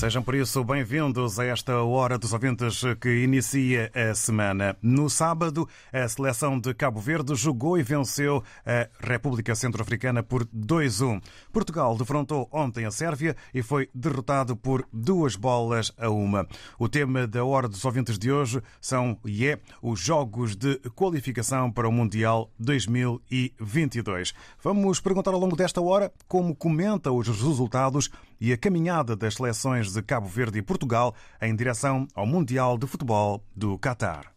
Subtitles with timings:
[0.00, 4.74] Sejam por isso bem-vindos a esta Hora dos Ouvintes que inicia a semana.
[4.80, 11.20] No sábado, a seleção de Cabo Verde jogou e venceu a República Centro-Africana por 2-1.
[11.52, 16.48] Portugal defrontou ontem a Sérvia e foi derrotado por duas bolas a uma.
[16.78, 21.70] O tema da Hora dos Ouvintes de hoje são e é os Jogos de Qualificação
[21.70, 24.32] para o Mundial 2022.
[24.62, 29.89] Vamos perguntar ao longo desta hora como comenta os resultados e a caminhada das seleções
[29.94, 34.32] de Cabo Verde e Portugal em direção ao Mundial de Futebol do Catar.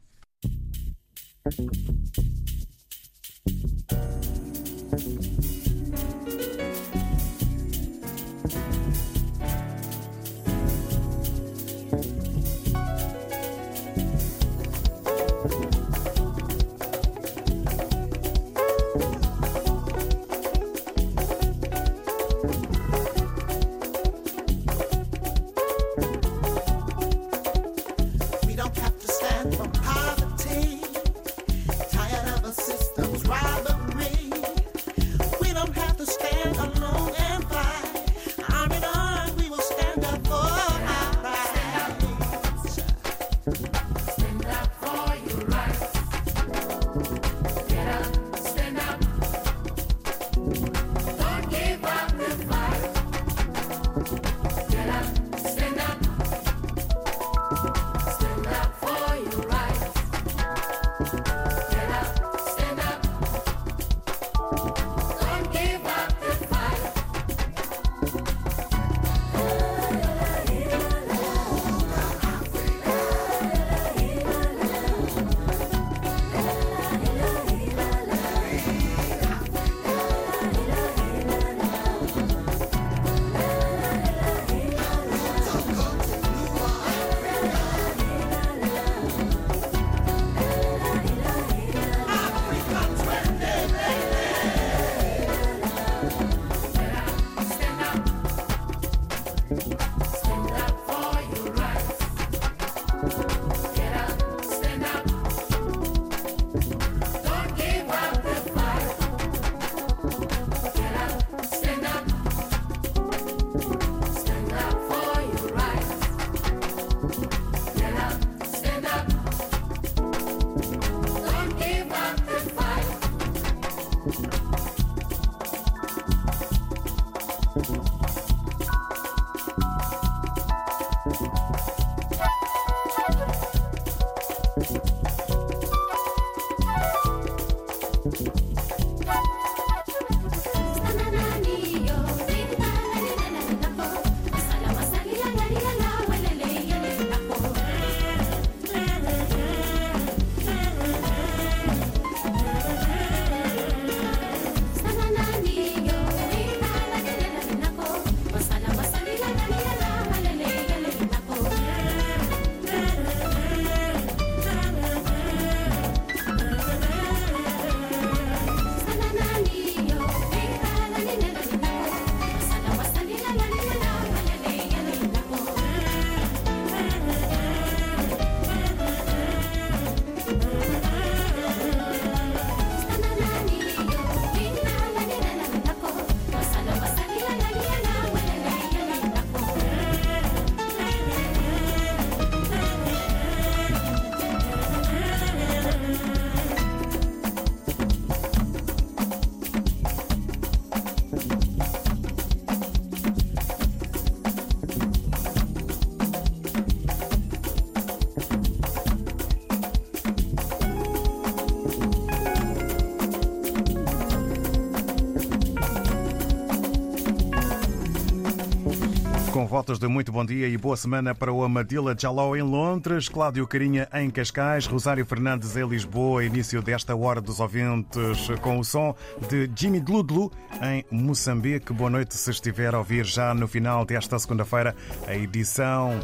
[219.63, 223.47] Votos de muito bom dia e boa semana para o Amadila Jaló em Londres, Cláudio
[223.47, 228.93] Carinha em Cascais, Rosário Fernandes em Lisboa, início desta hora dos ouvintes com o som
[229.29, 230.29] de Jimmy Gludlu
[230.61, 231.71] em Moçambique.
[231.71, 234.75] Boa noite se estiver a ouvir já no final desta segunda-feira
[235.07, 235.97] a edição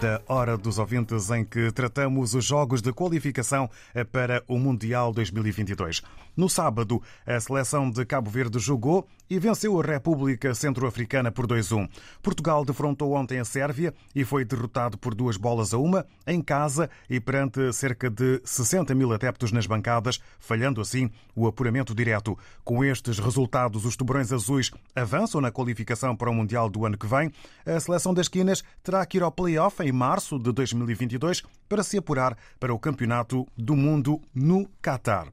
[0.00, 3.68] da Hora dos Ouvintes em que tratamos os jogos de qualificação
[4.12, 6.00] para o Mundial 2022.
[6.36, 11.88] No sábado, a seleção de Cabo Verde jogou e venceu a República Centro-Africana por 2-1.
[12.20, 16.90] Portugal defrontou ontem a Sérvia e foi derrotado por duas bolas a uma, em casa
[17.08, 22.36] e perante cerca de 60 mil adeptos nas bancadas, falhando assim o apuramento direto.
[22.64, 27.06] Com estes resultados, os tubarões azuis avançam na qualificação para o Mundial do ano que
[27.06, 27.30] vem.
[27.64, 31.96] A seleção das Quinas terá que ir ao play-off em março de 2022 para se
[31.96, 35.28] apurar para o Campeonato do Mundo no Catar.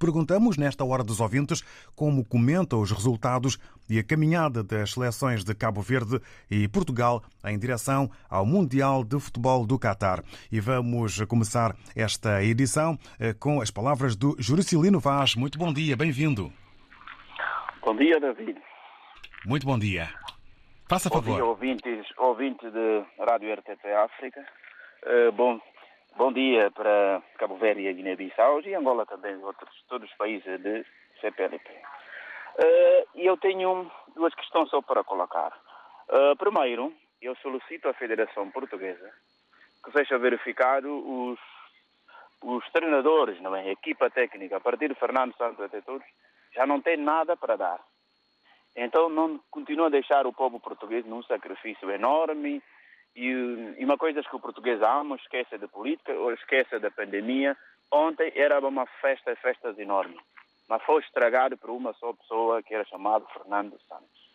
[0.00, 1.60] Perguntamos nesta hora dos ouvintes
[1.94, 3.58] como comenta os resultados
[3.90, 6.18] e a caminhada das seleções de Cabo Verde
[6.50, 10.24] e Portugal em direção ao Mundial de Futebol do Catar.
[10.50, 15.36] E vamos começar esta edição eh, com as palavras do Juricilino Vaz.
[15.36, 16.50] Muito bom dia, bem-vindo.
[17.84, 18.56] Bom dia, David.
[19.44, 20.08] Muito bom dia.
[20.88, 21.30] Faça bom favor.
[21.30, 24.40] Bom dia, ouvintes, ouvintes de Rádio RTP África.
[25.04, 25.60] Uh, bom,
[26.16, 30.84] Bom dia para Cabo Verde e Guiné-Bissau e Angola também, outros, todos os países de
[31.20, 31.70] CPLP.
[31.70, 35.52] Uh, e eu tenho duas questões só para colocar.
[36.08, 36.92] Uh, primeiro,
[37.22, 39.10] eu solicito à Federação Portuguesa
[39.84, 41.38] que seja verificado os,
[42.42, 43.60] os treinadores, não é?
[43.62, 46.06] a equipa técnica, a partir de Fernando Santos até todos,
[46.54, 47.80] já não tem nada para dar.
[48.76, 52.62] Então não continua a deixar o povo português num sacrifício enorme,
[53.14, 53.28] e,
[53.78, 57.56] e uma coisa que o português ama, esquece da política ou esquece da pandemia.
[57.92, 60.18] Ontem era uma festa, festas enorme,
[60.68, 64.30] mas foi estragado por uma só pessoa que era chamado Fernando Santos.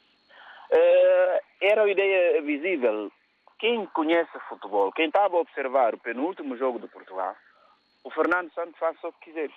[0.71, 3.11] Uh, era uma ideia visível.
[3.59, 7.35] Quem conhece futebol, quem estava a observar o penúltimo jogo de Portugal,
[8.03, 9.55] o Fernando Santos faz o que quiseres.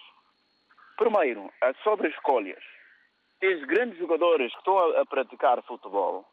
[0.97, 1.51] Primeiro,
[1.83, 2.63] sobre escolhas.
[3.41, 6.25] Tens grandes jogadores que estão a praticar futebol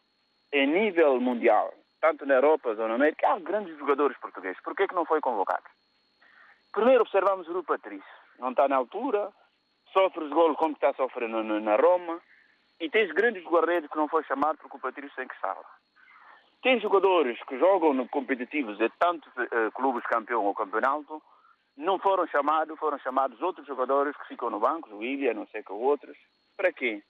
[0.51, 1.73] em nível mundial,
[2.05, 4.61] tanto na Europa ou na América, há grandes jogadores portugueses.
[4.61, 5.63] Por que, que não foi convocado?
[6.71, 8.15] Primeiro observamos o Rui Patrício.
[8.37, 9.31] Não está na altura,
[9.91, 12.21] sofre os golos como está sofrendo na Roma,
[12.79, 15.65] e tens grandes guarda-redes que não foi chamado porque o Patrício tem que estar lá.
[16.61, 21.21] Tem jogadores que jogam no competitivos de tantos uh, clubes campeão ou campeonato,
[21.77, 25.63] não foram chamados, foram chamados outros jogadores que ficam no banco, o William, não sei
[25.63, 26.17] que outros.
[26.55, 27.01] Para quê?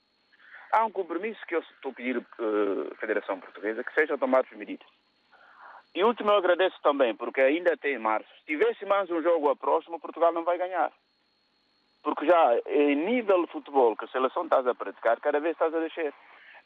[0.72, 4.50] Há um compromisso que eu estou a pedir à uh, Federação Portuguesa que sejam tomadas
[4.52, 4.86] medidas.
[5.94, 8.28] E último, eu agradeço também, porque ainda tem março.
[8.40, 10.92] Se tivesse mais um jogo a próximo, Portugal não vai ganhar.
[12.02, 15.66] Porque já em nível de futebol que a seleção está a praticar, cada vez está
[15.66, 16.12] a descer.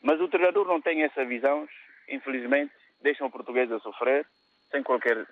[0.03, 1.69] Mas o treinador não tem essa visão,
[2.09, 4.27] infelizmente, deixam o português a sofrer,
[4.71, 5.27] sem qualquer.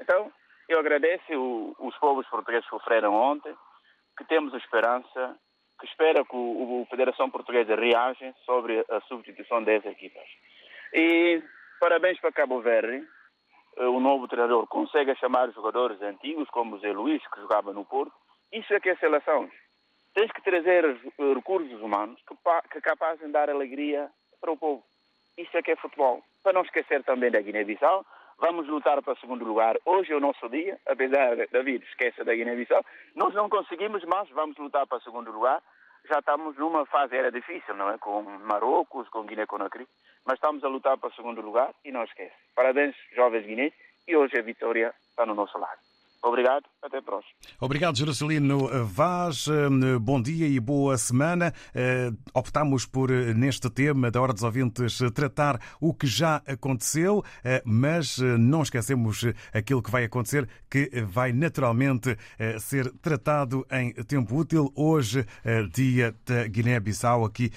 [0.00, 0.30] Então,
[0.68, 3.56] eu agradeço o, os povos portugueses que sofreram ontem,
[4.16, 5.36] que temos esperança
[5.78, 10.26] que espera que o, Federação Portuguesa reaja sobre a substituição das equipas.
[10.92, 11.42] E
[11.80, 13.06] parabéns para Cabo Verde.
[13.76, 18.12] Eh, o novo treinador consegue chamar jogadores antigos, como Zé Luís, que jogava no Porto.
[18.52, 19.48] Isso é que é seleção.
[20.14, 20.84] Tens que trazer
[21.34, 22.34] recursos humanos que,
[22.72, 24.10] que capazem de dar alegria
[24.40, 24.82] para o povo.
[25.36, 26.24] Isso é que é futebol.
[26.42, 28.04] Para não esquecer também da Guiné-Bissau,
[28.38, 29.76] vamos lutar para o segundo lugar.
[29.84, 32.84] Hoje é o nosso dia, apesar David esqueça da Guiné-Bissau.
[33.14, 35.62] Nós não conseguimos, mas vamos lutar para o segundo lugar.
[36.06, 37.98] Já estamos numa fase, era difícil, não é?
[37.98, 39.86] Com Marrocos, com Guiné-Conakry,
[40.24, 42.34] mas estamos a lutar para o segundo lugar e não esquece.
[42.54, 45.87] Parabéns, jovens guineenses, e hoje a vitória está no nosso lado.
[46.20, 47.32] Obrigado, até a próxima.
[47.60, 49.46] Obrigado, Jerusalino Vaz.
[50.00, 51.54] Bom dia e boa semana.
[51.72, 57.22] Eh, optamos por, eh, neste tema da Hora dos Ouvintes, tratar o que já aconteceu,
[57.64, 62.16] mas não esquecemos aquilo que vai acontecer, que vai naturalmente
[62.58, 64.72] ser tratado em tempo útil.
[64.74, 65.24] Hoje,
[65.72, 67.50] dia da Guiné-Bissau, aqui,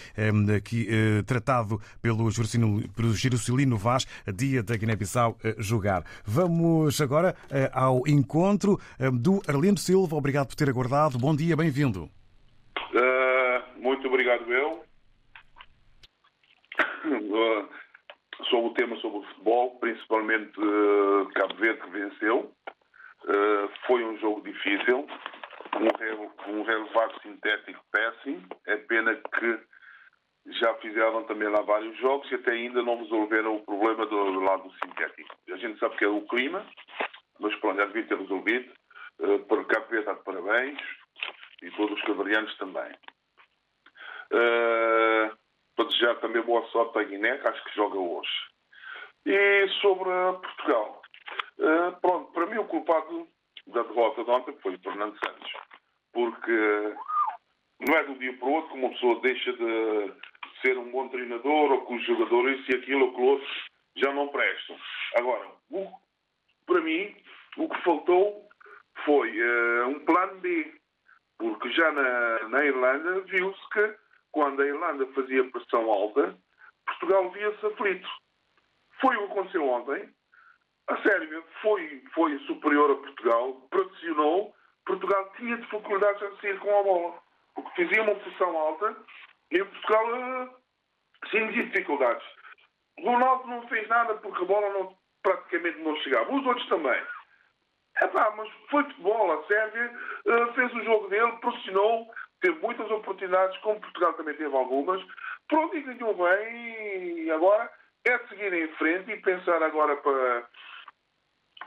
[0.55, 0.87] aqui
[1.25, 6.03] tratado pelo Jerusalino Vaz, dia da Guiné-Bissau jogar.
[6.25, 7.35] Vamos agora
[7.73, 10.15] ao encontro encontro eh, do Arlindo Silva.
[10.15, 11.17] Obrigado por ter aguardado.
[11.17, 12.09] Bom dia, bem-vindo.
[12.93, 14.83] Uh, muito obrigado, eu.
[17.05, 17.69] Uh,
[18.49, 22.51] sobre o tema sobre o futebol, principalmente uh, Cabo Verde que venceu.
[23.23, 25.07] Uh, foi um jogo difícil,
[25.75, 28.43] um, um relevado sintético péssimo.
[28.67, 29.59] É pena que
[30.59, 34.71] já fizeram também lá vários jogos e até ainda não resolveram o problema do lado
[34.83, 35.35] sintético.
[35.51, 36.65] A gente sabe que é o clima,
[37.41, 38.71] mas pronto, já devia ter resolvido.
[39.19, 40.79] Uh, para Cabo Verde de parabéns
[41.61, 42.91] e todos os cavarianos também.
[44.31, 45.35] Uh,
[45.75, 48.31] para desejar também boa sorte à Guiné, que acho que joga hoje.
[49.25, 51.01] E sobre Portugal.
[51.59, 53.27] Uh, pronto, para mim o culpado
[53.67, 55.51] da derrota de ontem foi o Fernando Santos.
[56.13, 56.95] Porque
[57.79, 60.13] não é de um dia para o outro que uma pessoa deixa de
[60.61, 64.27] ser um bom treinador ou que os jogadores e aquilo ou que outros já não
[64.29, 64.77] prestam.
[65.17, 65.91] Agora, o,
[66.71, 67.13] para mim,
[67.57, 68.49] o que faltou
[69.03, 70.73] foi uh, um plano B.
[71.37, 73.95] Porque já na, na Irlanda viu-se que
[74.31, 76.37] quando a Irlanda fazia pressão alta,
[76.85, 78.07] Portugal via-se aflito.
[79.01, 80.09] Foi o que aconteceu ontem.
[80.87, 84.55] A Sérvia foi, foi superior a Portugal, pressionou.
[84.85, 87.19] Portugal tinha dificuldades a sair com a bola.
[87.53, 88.95] Porque fazia uma pressão alta
[89.51, 90.05] e Portugal
[90.45, 92.25] uh, dificuldades.
[92.99, 96.33] Ronaldo não fez nada porque a bola não, praticamente não chegava.
[96.33, 97.01] Os outros também.
[98.01, 99.31] Epá, mas foi futebol.
[99.31, 99.91] A Sérvia
[100.25, 102.09] uh, fez o jogo dele, pressionou,
[102.41, 105.01] teve muitas oportunidades, como Portugal também teve algumas.
[105.47, 107.25] Pronto, e ganhou bem.
[107.25, 107.69] E agora
[108.05, 110.47] é seguir em frente e pensar agora para,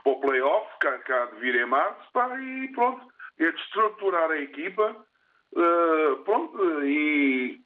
[0.03, 3.05] para o playoff, cá, cá de vir em março, pá, e pronto.
[3.37, 5.05] É de estruturar a equipa.
[5.53, 7.61] Uh, pronto, e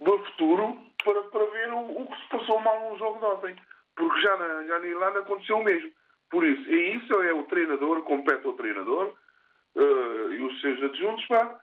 [0.00, 3.56] do futuro para, para ver o, o, que se passou mal no jogo de ontem.
[4.00, 5.92] Porque já na, já na Irlanda aconteceu o mesmo.
[6.30, 9.14] Por isso, e isso é o treinador, compete ao treinador
[9.74, 11.60] uh, e os seus adjuntos para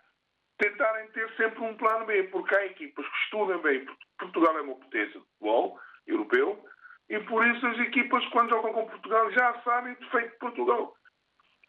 [0.59, 3.87] tentarem ter sempre um plano B, porque há equipas que estudam bem.
[4.19, 6.63] Portugal é uma potência de futebol europeu
[7.09, 10.95] e por isso as equipas, quando jogam com Portugal, já sabem o defeito de Portugal.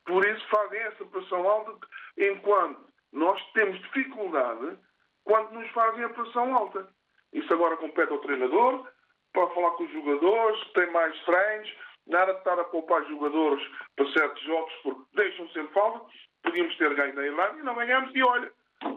[0.05, 1.87] Por isso fazem essa pressão alta,
[2.19, 4.77] enquanto nós temos dificuldade
[5.25, 6.89] quando nos fazem a pressão alta.
[7.33, 8.87] Isso agora compete ao treinador,
[9.33, 11.75] para falar com os jogadores, tem mais treinos,
[12.07, 13.67] nada de estar a poupar jogadores
[13.97, 16.07] para certos jogos, porque deixam sempre falta.
[16.43, 18.51] Podíamos ter ganho na Irlanda e não ganhamos, e olha,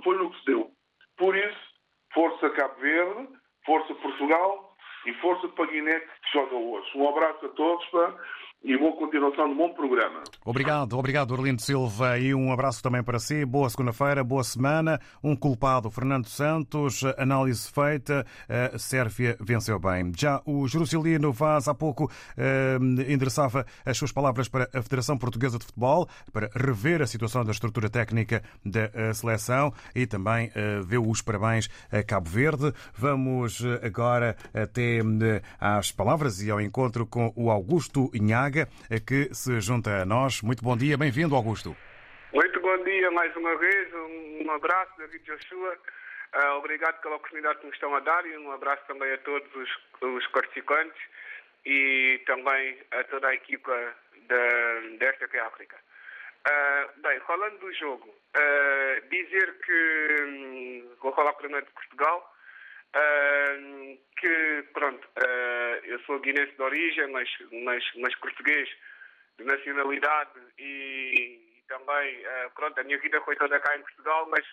[0.04, 0.72] foi no que se deu.
[1.18, 1.60] Por isso,
[2.14, 3.30] força Cabo Verde,
[3.66, 6.90] força Portugal e força para Guiné que joga hoje.
[6.96, 7.86] Um abraço a todos.
[7.88, 8.16] Pá
[8.64, 10.22] e boa continuação de bom programa.
[10.46, 13.44] Obrigado, obrigado Orlindo Silva e um abraço também para si.
[13.44, 15.00] Boa segunda-feira, boa semana.
[15.24, 20.12] Um culpado, Fernando Santos, análise feita, a Sérvia venceu bem.
[20.16, 22.78] Já o Jerusalino Vaz há pouco eh,
[23.08, 27.52] endereçava as suas palavras para a Federação Portuguesa de Futebol para rever a situação da
[27.52, 32.72] estrutura técnica da eh, seleção e também eh, deu os parabéns a Cabo Verde.
[32.96, 38.68] Vamos eh, agora até eh, às palavras e ao encontro com o Augusto Inhaga Braga,
[39.08, 40.42] que se junta a nós.
[40.42, 41.76] Muito bom dia, bem-vindo, Augusto.
[42.34, 45.78] Muito bom dia mais uma vez, um abraço, David Joshua.
[46.36, 49.50] Uh, obrigado pela oportunidade que nos estão a dar e um abraço também a todos
[49.56, 49.70] os,
[50.02, 51.02] os participantes
[51.66, 53.74] e também a toda a equipa
[54.28, 55.78] da, da RTP África.
[56.48, 62.36] Uh, bem, falando do jogo, uh, dizer que um, vou falar primeiro de Portugal.
[62.94, 67.30] Uh, que, pronto, uh, eu sou guinense de origem, mas,
[67.64, 68.68] mas, mas português
[69.38, 74.28] de nacionalidade e, e também, uh, pronto, a minha vida foi toda cá em Portugal,
[74.30, 74.46] mas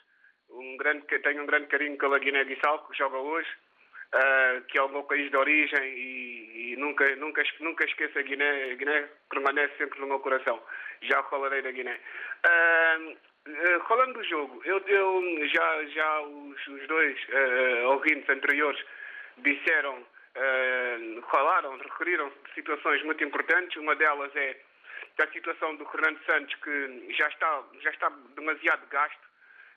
[0.51, 3.51] um grande, tenho um grande carinho pela Guiné-Bissau, que joga hoje,
[4.69, 8.73] que é o meu país de origem e, e, nunca, nunca, nunca esqueço a Guiné,
[8.73, 10.63] a Guiné permanece sempre no meu coração.
[11.03, 12.01] Já falarei da Guiné.
[13.49, 18.79] Uh, falando do jogo, eu, eu já, já os, os dois uh, ouvintes anteriores
[19.39, 23.75] disseram, uh, falaram, referiram situações muito importantes.
[23.79, 24.55] Uma delas é
[25.19, 29.29] a situação do Fernando Santos, que já está, já está demasiado gasto.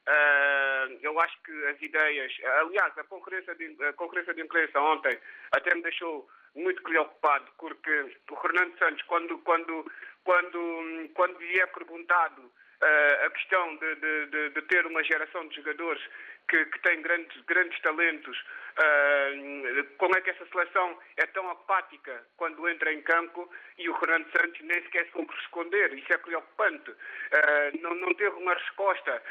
[0.06, 5.18] Uh, eu acho que as ideias, aliás, a conferência, de, a de imprensa ontem
[5.54, 9.90] até me deixou muito preocupado, porque o Fernando Santos, quando, quando,
[10.26, 16.02] quando, quando lhe é perguntado a questão de, de, de, ter uma geração de jogadores
[16.50, 22.26] que, que tem grandes, grandes talentos, uh, como é que essa seleção é tão apática
[22.38, 25.94] quando entra em campo e o Fernando Santos nem sequer se cumpre responder.
[25.94, 26.92] Isso é preocupante.
[26.92, 29.22] Uh, não, não teve uma resposta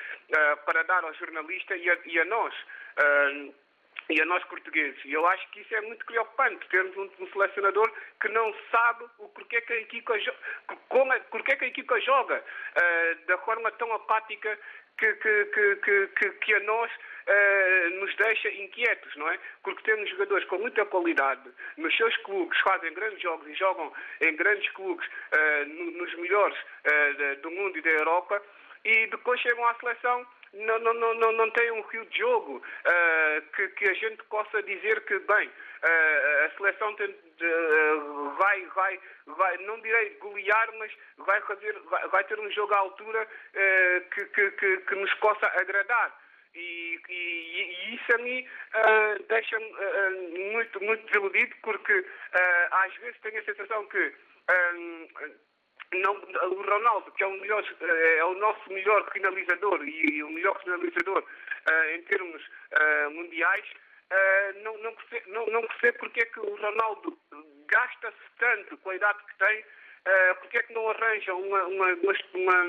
[0.64, 2.54] para dar ao jornalista e a, e a nós
[4.10, 5.02] e a nós portugueses.
[5.04, 7.90] E eu acho que isso é muito preocupante, termos um, um selecionador
[8.20, 10.14] que não sabe o porquê que a equipa,
[10.88, 14.58] como é, porquê que a equipa joga uh, da forma tão apática
[14.98, 19.38] que, que, que, que, que a nós uh, nos deixa inquietos, não é?
[19.62, 24.36] Porque temos jogadores com muita qualidade nos seus clubes, fazem grandes jogos e jogam em
[24.36, 26.58] grandes clubes, uh, nos melhores
[27.42, 28.42] do mundo e da Europa,
[28.84, 33.42] e depois chegam à seleção não, não, não, não tem um rio de jogo uh,
[33.54, 39.00] que, que a gente possa dizer que, bem, uh, a seleção tem, uh, vai, vai,
[39.26, 43.28] vai, não direi golear, mas vai, fazer, vai, vai ter um jogo à altura
[44.12, 46.18] que, que, que, que, nos possa agradar.
[46.54, 52.06] E, e, e isso a mim uh, deixa-me uh, muito, muito desiludido porque uh,
[52.72, 54.12] às vezes tenho a sensação que
[55.94, 60.30] não, o Ronaldo, que é o, melhor, é o nosso melhor finalizador e, e o
[60.30, 61.24] melhor finalizador
[61.94, 62.42] em termos
[63.12, 63.64] mundiais,
[64.62, 67.18] não, não, percebo, não, não percebo porque é que o Ronaldo
[67.68, 69.64] gasta-se tanto com a idade que tem
[70.00, 72.62] Uh, porque é que não arranjam uma, uma, uma,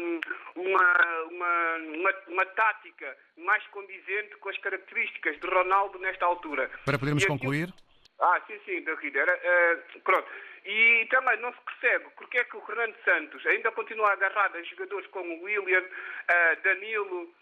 [0.57, 6.69] uma, uma, tática mais condizente com as características de Ronaldo nesta altura?
[6.83, 7.73] Para podermos concluir?
[8.19, 9.17] Ah, sim, sim, David.
[9.17, 10.27] Era, uh, pronto.
[10.65, 14.63] E também não se percebe porque é que o Fernando Santos ainda continua agarrado a
[14.63, 17.33] jogadores como William, uh, Danilo,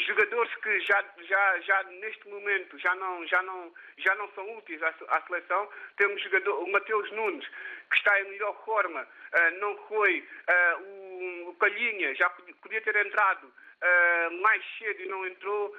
[0.00, 4.82] jogadores que já, já, já neste momento já não, já não, já não são úteis
[4.82, 5.68] à, à seleção.
[5.96, 7.46] Temos jogador, o Mateus Nunes,
[7.90, 10.20] que está em melhor forma, uh, não foi.
[10.20, 15.76] Uh, o, o Palhinha já podia, ter entrado uh, mais cedo e não entrou.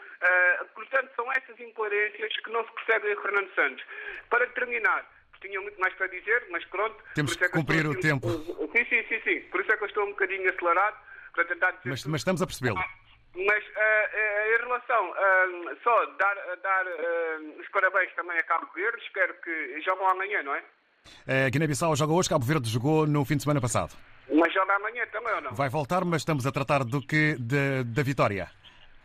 [0.75, 3.83] portanto, são essas incoerências que não se percebem em Fernando Santos.
[4.29, 5.05] Para terminar,
[5.43, 6.95] tinha muito mais para dizer, mas pronto.
[7.13, 8.27] Temos que, é que cumprir o tempo.
[8.29, 9.39] Sim, sim, sim, sim.
[9.51, 10.97] Por isso é que eu estou um bocadinho acelerado
[11.33, 11.89] para tentar dizer.
[11.89, 12.79] Mas, mas estamos a percebê-lo.
[13.35, 16.85] Mas uh, uh, em relação, uh, só dar, dar
[17.59, 20.63] os parabéns também a Cabo Verde, espero que jogam amanhã, não é?
[21.45, 23.93] A Guiné-Bissau joga hoje, Cabo Verde jogou no fim de semana passado.
[24.31, 25.53] Mas joga amanhã também ou não?
[25.53, 27.35] Vai voltar, mas estamos a tratar do que
[27.85, 28.49] da vitória.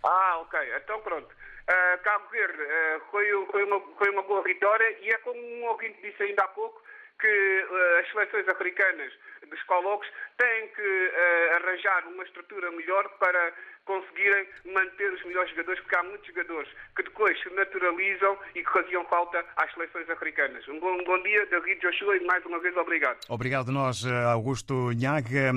[0.04, 0.58] Ah, ok.
[0.76, 1.28] Então pronto.
[1.68, 5.66] Uh, Cabo Verde uh, foi, foi, uma, foi uma boa vitória e é como um
[5.66, 6.82] ouvinte disse ainda há pouco
[7.20, 9.12] que uh, as seleções africanas
[9.46, 11.12] dos colocos têm que
[11.54, 13.52] arranjar uma estrutura melhor para
[13.88, 18.70] conseguirem manter os melhores jogadores, porque há muitos jogadores que depois se naturalizam e que
[18.70, 20.68] faziam falta às seleções africanas.
[20.68, 23.18] Um bom, um bom dia, David Joshua, e mais uma vez obrigado.
[23.30, 25.52] Obrigado nós, eh, Augusto Nhaga,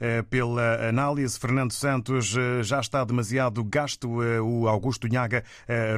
[0.00, 1.38] eh, pela análise.
[1.38, 4.08] Fernando Santos já está demasiado gasto.
[4.08, 5.42] O Augusto Nhaga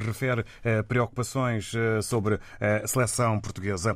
[0.04, 0.44] refere
[0.88, 3.94] preocupações sobre a seleção portuguesa.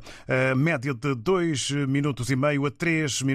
[0.57, 3.30] Média de dois minutos e meio a três minutos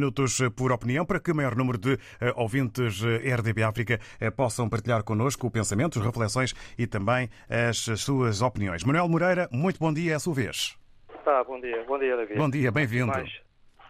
[0.56, 1.98] por opinião, para que o maior número de
[2.36, 4.00] ouvintes RDB África
[4.36, 8.86] possa possam partilhar connosco o pensamento, as reflexões e também as suas opiniões.
[8.86, 10.78] Manuel Moreira, muito bom dia, à sua vez.
[11.26, 12.38] Ah, bom dia, bom dia, David.
[12.38, 13.12] Bom dia, bem-vindo.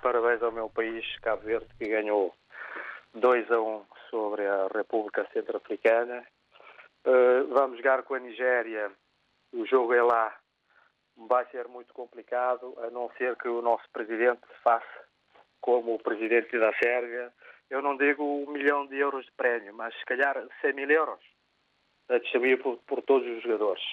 [0.02, 2.34] Parabéns ao meu país, Cabo Verde, que ganhou
[3.14, 6.24] 2 a 1 um sobre a República Centro-Africana.
[7.06, 8.92] Uh, vamos jogar com a Nigéria.
[9.54, 10.36] O jogo é lá.
[11.28, 15.05] Vai ser muito complicado, a não ser que o nosso presidente faça
[15.62, 17.32] como o presidente da Sérvia,
[17.70, 21.20] eu não digo um milhão de euros de prémio, mas se calhar 100 mil euros
[22.10, 23.84] a distribuir por, por todos os jogadores.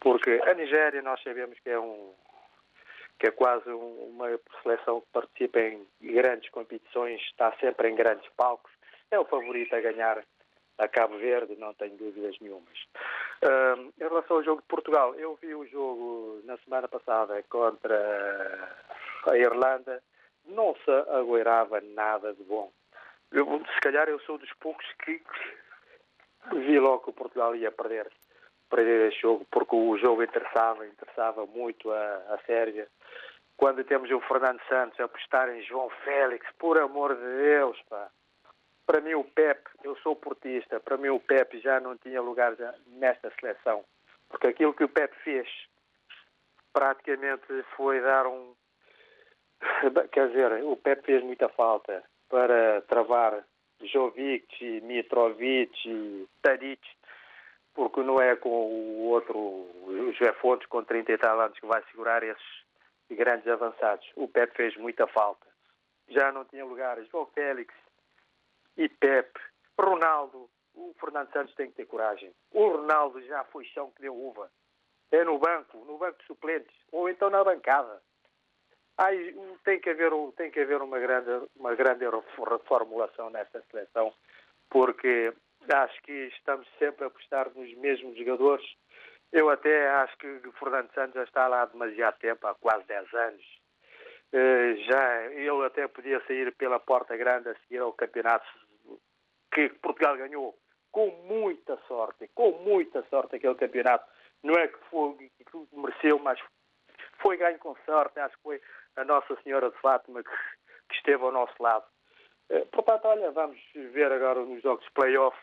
[0.00, 2.14] Porque a Nigéria nós sabemos que é um
[3.18, 4.28] que é quase uma
[4.62, 8.72] seleção que participa em grandes competições, está sempre em grandes palcos,
[9.10, 10.24] é o favorito a ganhar
[10.78, 12.78] a Cabo Verde, não tenho dúvidas nenhumas.
[13.44, 18.74] Um, em relação ao jogo de Portugal, eu vi o jogo na semana passada contra
[19.30, 20.02] a Irlanda,
[20.50, 22.70] não se agoirava nada de bom.
[23.32, 25.22] Eu, se calhar eu sou dos poucos que
[26.52, 28.10] vi logo que o Portugal ia perder,
[28.68, 32.88] perder esse jogo, porque o jogo interessava, interessava muito a, a Sérvia.
[33.56, 38.08] Quando temos o Fernando Santos a apostar em João Félix, por amor de Deus, pá.
[38.86, 42.56] Para mim o Pep, eu sou portista, para mim o Pep já não tinha lugar
[42.86, 43.84] nesta seleção.
[44.28, 45.48] Porque aquilo que o Pep fez
[46.72, 48.54] praticamente foi dar um.
[50.12, 53.44] Quer dizer, o Pep fez muita falta para travar
[53.82, 56.80] Jovic, Mitrovic, Tadic,
[57.74, 61.66] porque não é com o outro, o José Fontes, com 30 e tal anos, que
[61.66, 62.44] vai segurar esses
[63.10, 64.06] grandes avançados.
[64.16, 65.46] O Pep fez muita falta.
[66.08, 67.02] Já não tinha lugar.
[67.04, 67.74] João Félix
[68.76, 69.30] e Pep,
[69.78, 72.32] Ronaldo, o Fernando Santos tem que ter coragem.
[72.52, 74.50] O Ronaldo já foi chão que deu uva.
[75.12, 78.00] É no banco, no banco de suplentes, ou então na bancada.
[78.98, 84.12] Ai, tem que haver, tem que haver uma, grande, uma grande reformulação nesta seleção,
[84.68, 85.32] porque
[85.72, 88.66] acho que estamos sempre a apostar nos mesmos jogadores.
[89.32, 93.14] Eu até acho que Fernando Santos já está lá há demasiado tempo, há quase 10
[93.14, 93.60] anos.
[94.32, 98.46] Eh, já ele até podia sair pela porta grande a seguir ao campeonato
[99.52, 100.56] que Portugal ganhou
[100.92, 104.04] com muita sorte, com muita sorte aquele campeonato.
[104.42, 106.40] Não é que, foi, que mereceu, mas
[107.20, 108.18] foi ganho com sorte.
[108.18, 108.60] Acho que foi
[108.96, 110.30] a Nossa Senhora de Fátima que,
[110.88, 111.84] que esteve ao nosso lado.
[112.50, 115.36] Eh, portanto, olha, vamos ver agora nos jogos de play-off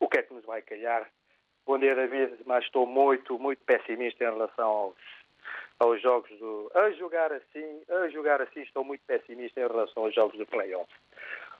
[0.00, 1.10] o que é que nos vai calhar.
[1.66, 4.96] Bom dia, David, mas estou muito, muito pessimista em relação aos,
[5.78, 6.70] aos jogos do.
[6.74, 10.92] A jogar assim, a jogar assim, estou muito pessimista em relação aos jogos de play-off.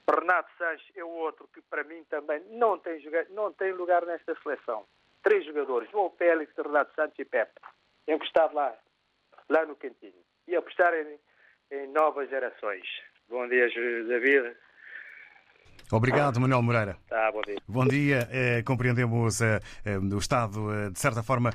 [0.07, 4.35] Renato Sanches é o outro que para mim também não tem, não tem lugar nesta
[4.43, 4.85] seleção.
[5.23, 7.59] Três jogadores, João Félix, Renato Santos e Pepe,
[8.07, 8.77] encostado lá,
[9.49, 10.13] lá no cantinho.
[10.47, 11.19] E apostar em,
[11.71, 12.85] em novas gerações.
[13.29, 14.55] Bom dia, David.
[15.91, 16.97] Obrigado, Manuel Moreira.
[17.07, 17.57] Tá, bom dia.
[17.67, 18.27] Bom dia.
[18.31, 21.51] Eh, compreendemos eh, eh, o estado, de certa forma,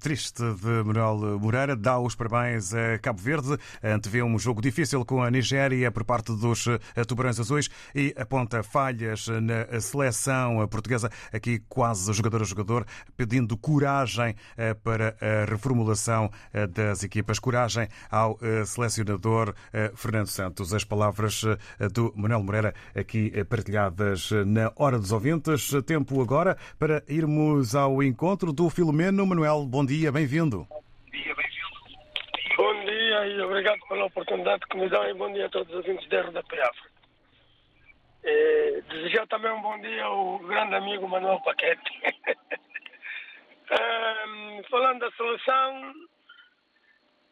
[0.00, 1.76] triste de Manuel Moreira.
[1.76, 3.56] Dá os parabéns a Cabo Verde.
[3.82, 6.66] Antevê um jogo difícil com a Nigéria por parte dos
[7.06, 11.10] Tubarões Azuis e aponta falhas na seleção portuguesa.
[11.32, 12.86] Aqui, quase jogador a jogador,
[13.16, 14.34] pedindo coragem
[14.82, 16.30] para a reformulação
[16.70, 17.38] das equipas.
[17.38, 19.54] Coragem ao selecionador
[19.94, 20.72] Fernando Santos.
[20.72, 21.44] As palavras
[21.92, 25.72] do Manuel Moreira aqui eh, partilhadas na Hora dos Ouvintes.
[25.84, 29.26] Tempo agora para irmos ao encontro do Filomeno.
[29.26, 30.66] Manuel, bom dia, bem-vindo.
[32.56, 35.76] Bom dia e obrigado pela oportunidade que me dão e bom dia a todos os
[35.78, 36.90] ouvintes da RDP África.
[38.24, 41.90] Eh, desejar também um bom dia ao grande amigo Manuel Paquete.
[43.68, 45.92] Ehm, falando da seleção,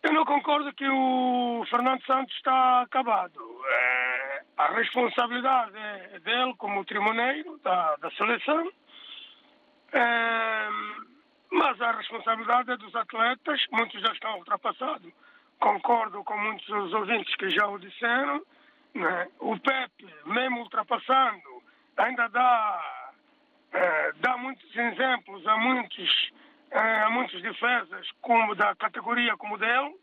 [0.03, 3.39] eu não concordo que o Fernando Santos está acabado.
[3.71, 8.71] Eh, a responsabilidade é dele como trimoneiro da, da seleção,
[9.95, 11.07] Ehm,
[11.53, 15.13] mas a responsabilidade é dos atletas, muitos já estão ultrapassados.
[15.61, 18.43] Concordo com muitos dos ouvintes que já o disseram.
[18.93, 19.29] né?
[19.39, 21.63] O Pepe, mesmo ultrapassando,
[21.97, 23.13] ainda dá,
[23.73, 26.33] eh, dá muitos exemplos a muitos,
[26.73, 29.95] eh, a muitos defesas como da categoria como dele.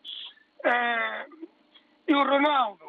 [2.08, 2.84] E o Ronaldo,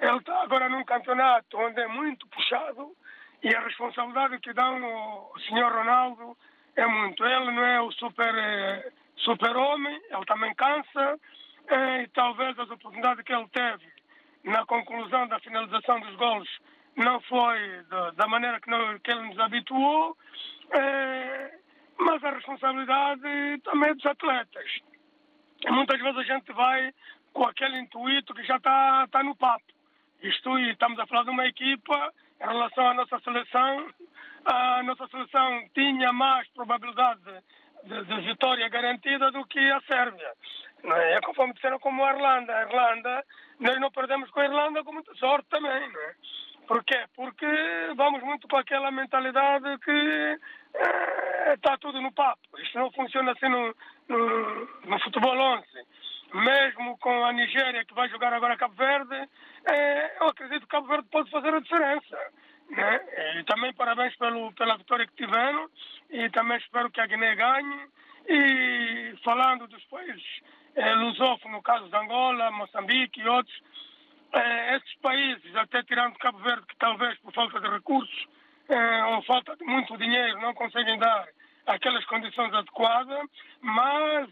[0.00, 2.92] ele está agora num campeonato onde é muito puxado
[3.42, 6.36] e a responsabilidade que dão ao senhor Ronaldo
[6.76, 7.24] é muito.
[7.24, 11.18] Ele não é o super, eh, super-homem, ele também cansa
[11.68, 13.86] eh, e talvez as oportunidades que ele teve
[14.44, 16.48] na conclusão da finalização dos gols
[16.96, 20.16] não foi da, da maneira que, não, que ele nos habituou,
[20.70, 21.58] eh,
[21.98, 24.80] mas a responsabilidade também é dos atletas.
[25.68, 26.92] Muitas vezes a gente vai
[27.32, 29.77] com aquele intuito que já está tá no papo.
[30.22, 33.86] Isto e estamos a falar de uma equipa em relação à nossa seleção.
[34.44, 37.20] A nossa seleção tinha mais probabilidade
[37.84, 40.32] de, de vitória garantida do que a Sérvia.
[40.82, 41.14] Não é?
[41.14, 42.56] é conforme disseram como a Irlanda.
[42.56, 43.24] A Irlanda,
[43.60, 45.92] nós não perdemos com a Irlanda com muita sorte também.
[45.92, 46.14] Não é?
[46.66, 47.04] Por quê?
[47.14, 47.46] Porque
[47.96, 50.38] vamos muito com aquela mentalidade que
[50.74, 52.40] eh, está tudo no papo.
[52.58, 53.74] Isto não funciona assim no,
[54.08, 55.64] no, no futebol 11
[56.34, 59.28] mesmo com a Nigéria que vai jogar agora Cabo Verde,
[59.64, 62.18] eh, eu acredito que Cabo Verde pode fazer a diferença.
[62.70, 63.00] Né?
[63.38, 65.70] E também parabéns pelo, pela vitória que tiveram
[66.10, 67.88] e também espero que a Guiné ganhe.
[68.28, 70.42] E falando dos países
[70.76, 73.62] eh, lusófonos, no caso de Angola, Moçambique e outros,
[74.34, 78.26] eh, esses países, até tirando Cabo Verde, que talvez por falta de recursos
[78.68, 81.26] eh, ou falta de muito dinheiro não conseguem dar
[81.68, 83.28] aquelas condições adequadas,
[83.60, 84.28] mas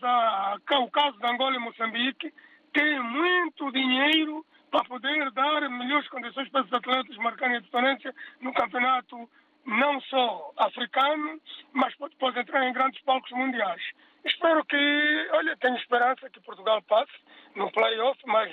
[0.70, 2.32] o caso de Angola e Moçambique
[2.72, 8.52] tem muito dinheiro para poder dar melhores condições para os atletas marcarem a diferença no
[8.52, 9.28] campeonato
[9.64, 11.40] não só africano,
[11.72, 13.82] mas depois entrar em grandes palcos mundiais.
[14.24, 17.12] Espero que, olha, tenho esperança que Portugal passe
[17.54, 18.50] no play-off, mas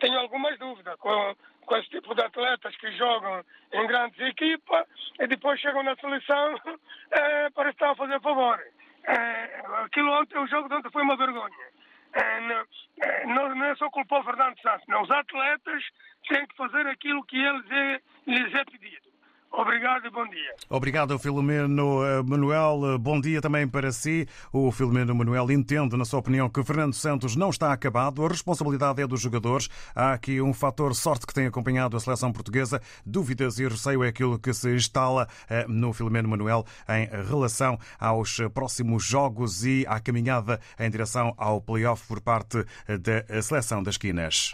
[0.00, 4.86] tenho algumas dúvidas com, com esse tipo de atletas que jogam em grandes equipas
[5.20, 6.58] e depois chegam na seleção
[7.10, 8.58] é, para estar a fazer favor.
[9.04, 11.76] É, aquilo ontem, o jogo de ontem foi uma vergonha.
[12.12, 12.40] É,
[13.26, 15.02] não, não é só culpar o Fernando Santos, não.
[15.02, 15.82] Os atletas
[16.28, 19.05] têm que fazer aquilo que eles é, lhes é pedido.
[19.52, 20.54] Obrigado e bom dia.
[20.68, 22.98] Obrigado, Filomeno eh, Manuel.
[22.98, 24.28] Bom dia também para si.
[24.52, 28.24] O Filomeno Manuel entende, na sua opinião, que Fernando Santos não está acabado.
[28.24, 29.68] A responsabilidade é dos jogadores.
[29.94, 32.82] Há aqui um fator sorte que tem acompanhado a seleção portuguesa.
[33.04, 38.38] Dúvidas e receio é aquilo que se instala eh, no Filomeno Manuel em relação aos
[38.52, 43.96] próximos jogos e à caminhada em direção ao play-off por parte eh, da seleção das
[43.96, 44.52] quinas.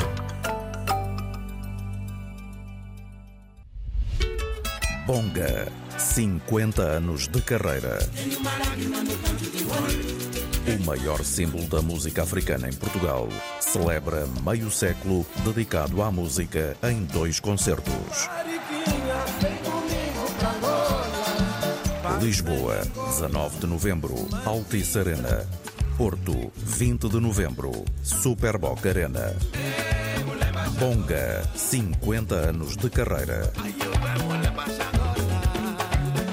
[5.12, 7.98] Bonga, 50 anos de carreira.
[10.66, 13.28] O maior símbolo da música africana em Portugal
[13.60, 18.30] celebra meio século dedicado à música em dois concertos.
[22.22, 24.14] Lisboa, 19 de novembro,
[24.46, 25.46] Altice Arena.
[25.98, 29.36] Porto, 20 de novembro, Superboc Arena.
[30.80, 33.52] Bonga, 50 anos de carreira.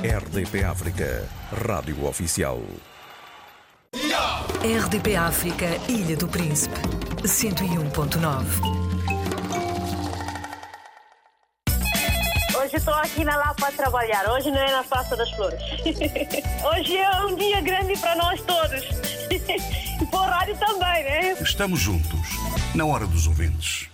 [0.01, 1.27] RDP África,
[1.67, 2.61] Rádio Oficial.
[4.63, 6.79] RDP África, Ilha do Príncipe,
[7.23, 8.45] 101.9.
[12.57, 14.25] Hoje estou aqui na Lapa a trabalhar.
[14.29, 15.59] Hoje não é na Praça das Flores.
[16.63, 18.81] Hoje é um dia grande para nós todos.
[20.01, 21.33] E para o rádio também, né?
[21.41, 22.29] Estamos juntos,
[22.73, 23.89] na hora dos ouvintes.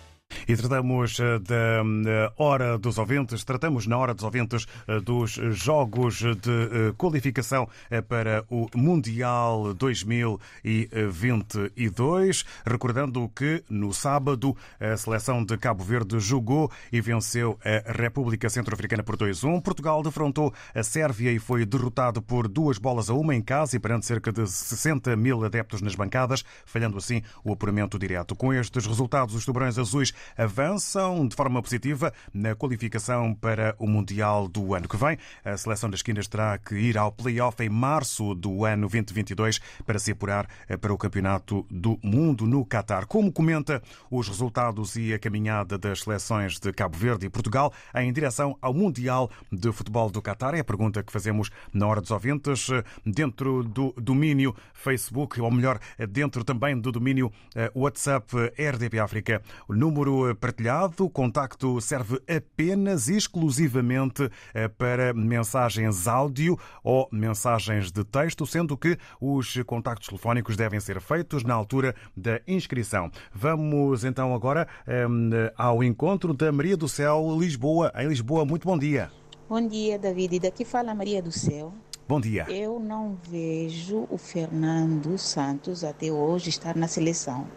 [0.48, 5.32] E tratamos eh, da eh, Hora dos Ouvintes, tratamos na Hora dos Ouvintes eh, dos
[5.50, 7.68] jogos de qualificação
[8.08, 12.44] para o Mundial 2022.
[12.64, 19.02] Recordando que no sábado a seleção de Cabo Verde jogou e venceu a República Centro-Africana
[19.02, 19.60] por 2-1.
[19.60, 23.80] Portugal defrontou a Sérvia e foi derrotado por duas bolas a uma em casa e
[23.80, 28.36] perante cerca de 60 mil adeptos nas bancadas, falhando assim o apuramento direto.
[28.36, 34.48] Com estes resultados, os tubarões azuis avançam de forma positiva na qualificação para o Mundial
[34.48, 35.18] do ano que vem.
[35.44, 39.98] A seleção das esquinas terá que ir ao play-off em março do ano 2022 para
[39.98, 43.06] se apurar eh, para o Campeonato do Mundo no Catar.
[43.06, 48.12] Como comenta os resultados e a caminhada das seleções de Cabo Verde e Portugal em
[48.12, 50.54] direção ao Mundial de Futebol do Catar?
[50.54, 55.50] É a pergunta que fazemos na hora dos ouvintes, eh, dentro do domínio Facebook, ou
[55.50, 57.32] melhor, eh, dentro também do domínio
[57.74, 59.42] WhatsApp RDP África.
[59.68, 64.30] O número partilhado, o contacto serve apenas exclusivamente
[64.76, 71.44] para mensagens áudio ou mensagens de texto, sendo que os contactos telefónicos devem ser feitos
[71.44, 73.10] na altura da inscrição.
[73.32, 77.92] Vamos então agora um, ao encontro da Maria do Céu Lisboa.
[77.96, 79.10] Em Lisboa, muito bom dia.
[79.48, 80.36] Bom dia, David.
[80.36, 81.72] E daqui fala Maria do Céu.
[82.08, 82.46] Bom dia.
[82.48, 87.48] Eu não vejo o Fernando Santos até hoje estar na seleção.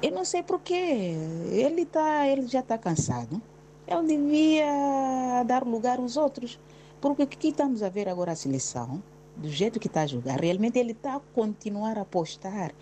[0.00, 1.14] Eu não sei porquê.
[1.50, 3.42] Ele, tá, ele já está cansado.
[3.86, 6.58] Ele devia dar lugar aos outros.
[7.00, 9.02] Porque o que estamos a ver agora a seleção,
[9.36, 12.72] do jeito que está a jogar, realmente ele está a continuar a apostar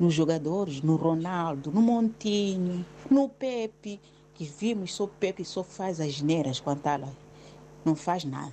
[0.00, 4.00] nos jogadores, no Ronaldo, no Montinho, no Pepe,
[4.32, 7.12] que vimos só o Pepe só faz as neiras quando está lá.
[7.84, 8.52] Não faz nada.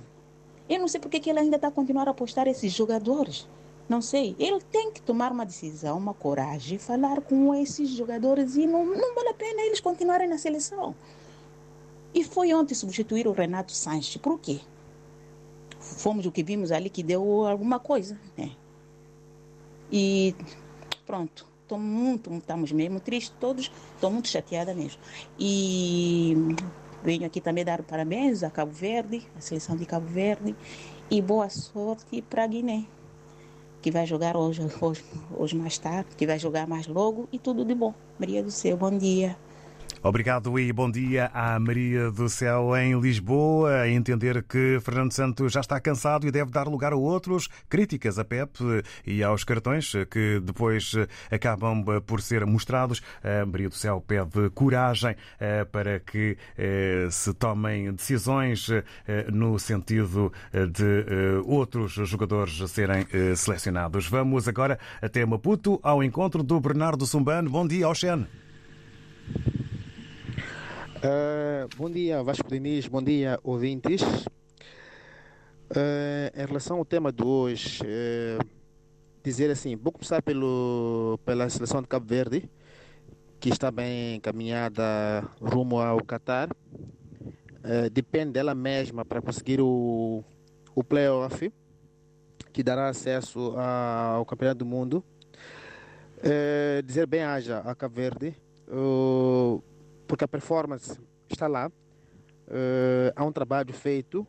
[0.68, 3.48] Eu não sei porque que ele ainda está a continuar a apostar esses jogadores.
[3.88, 4.34] Não sei.
[4.38, 9.14] Ele tem que tomar uma decisão, uma coragem, falar com esses jogadores e não, não
[9.14, 10.94] vale a pena eles continuarem na seleção.
[12.14, 14.16] E foi ontem substituir o Renato Sanches.
[14.16, 14.60] Por quê?
[15.78, 18.52] Fomos o que vimos ali que deu alguma coisa, né?
[19.92, 20.34] E
[21.04, 21.46] pronto.
[21.62, 23.70] Estou muito, estamos mesmo tristes todos.
[23.94, 25.00] Estou muito chateada mesmo.
[25.38, 26.34] E
[27.02, 30.54] venho aqui também dar parabéns a Cabo Verde, a seleção de Cabo Verde.
[31.10, 32.86] E boa sorte para Guiné
[33.84, 35.04] que vai jogar hoje, hoje,
[35.36, 37.92] hoje mais tarde, que vai jogar mais logo e tudo de bom.
[38.18, 39.36] Maria do Céu, bom dia.
[40.06, 43.80] Obrigado e bom dia à Maria do Céu em Lisboa.
[43.80, 47.48] A entender que Fernando Santos já está cansado e deve dar lugar a outros.
[47.70, 48.58] Críticas a Pep
[49.06, 50.92] e aos cartões que depois
[51.30, 53.00] acabam por ser mostrados.
[53.22, 58.82] A Maria do Céu pede coragem eh, para que eh, se tomem decisões eh,
[59.32, 64.06] no sentido de outros jogadores serem selecionados.
[64.06, 67.48] Vamos agora até Maputo ao encontro do Bernardo Sumbano.
[67.48, 68.43] Bom dia, Oxen.
[71.04, 74.00] Uh, bom dia, Vasco Diniz, bom dia, ouvintes.
[74.00, 74.24] Uh,
[76.34, 78.42] em relação ao tema de hoje, uh,
[79.22, 82.48] dizer assim, vou começar pelo, pela seleção de Cabo Verde,
[83.38, 86.48] que está bem encaminhada rumo ao Qatar.
[87.92, 90.24] depende dela mesma para conseguir o,
[90.74, 91.52] o playoff,
[92.50, 95.04] que dará acesso ao Campeonato do Mundo.
[96.82, 98.34] dizer bem haja a Cabo Verde
[100.06, 104.26] porque a performance está lá, uh, há um trabalho feito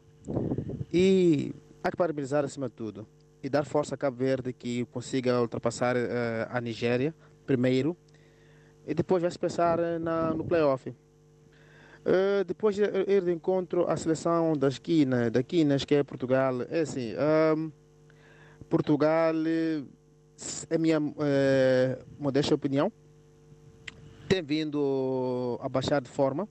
[0.91, 3.07] e há que parabenizar acima de tudo
[3.43, 5.99] e dar força a Cabo Verde que consiga ultrapassar uh,
[6.49, 7.13] a Nigéria
[7.45, 7.95] primeiro
[8.87, 10.89] e depois vai se pensar na, no playoff.
[10.89, 16.61] Uh, depois de ir de encontro à seleção da esquina, da Quinas, que é Portugal,
[16.69, 17.13] é assim,
[17.57, 17.71] um,
[18.69, 19.33] Portugal
[20.69, 20.99] é minha
[22.19, 22.91] modesta opinião,
[24.25, 26.47] tem vindo a baixar de forma.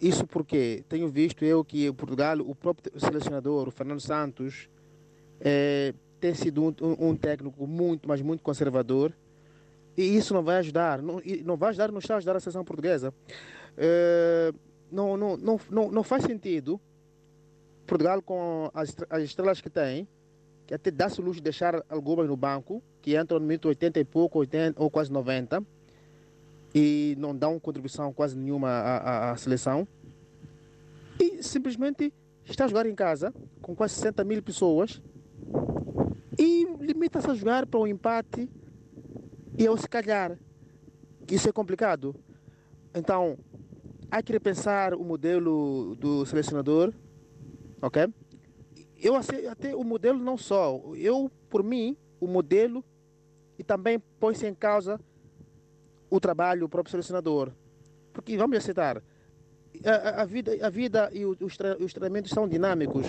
[0.00, 4.68] Isso porque tenho visto eu que Portugal, o próprio selecionador, o Fernando Santos,
[5.40, 6.74] é, tem sido um,
[7.08, 9.12] um, técnico muito, mas muito conservador.
[9.96, 12.64] E isso não vai ajudar, não, não vai ajudar, não está a ajudar a seleção
[12.64, 13.14] portuguesa.
[13.76, 14.52] É,
[14.92, 16.78] não, não, não, não, não faz sentido
[17.86, 20.06] Portugal com as, as estrelas que tem,
[20.66, 24.00] que até dá-se o luxo de deixar algumas no banco, que entram no minuto 80
[24.00, 25.64] e pouco, 80 ou quase 90,
[26.78, 29.88] e não dão contribuição quase nenhuma à, à, à seleção.
[31.18, 32.12] E simplesmente
[32.44, 35.00] está a jogar em casa com quase 60 mil pessoas
[36.38, 38.50] e limita-se a jogar para o um empate
[39.56, 40.38] e ao se calhar.
[41.30, 42.14] Isso é complicado.
[42.94, 43.38] Então,
[44.10, 46.92] há que repensar o modelo do selecionador,
[47.80, 48.06] ok?
[48.98, 49.14] Eu
[49.50, 52.84] até o modelo não só, eu por mim o modelo
[53.58, 55.00] e também põe-se em causa
[56.10, 57.52] o trabalho do próprio selecionador,
[58.12, 59.02] porque vamos aceitar
[59.84, 61.38] a, a vida, a vida e os,
[61.80, 63.06] os treinamentos são dinâmicos.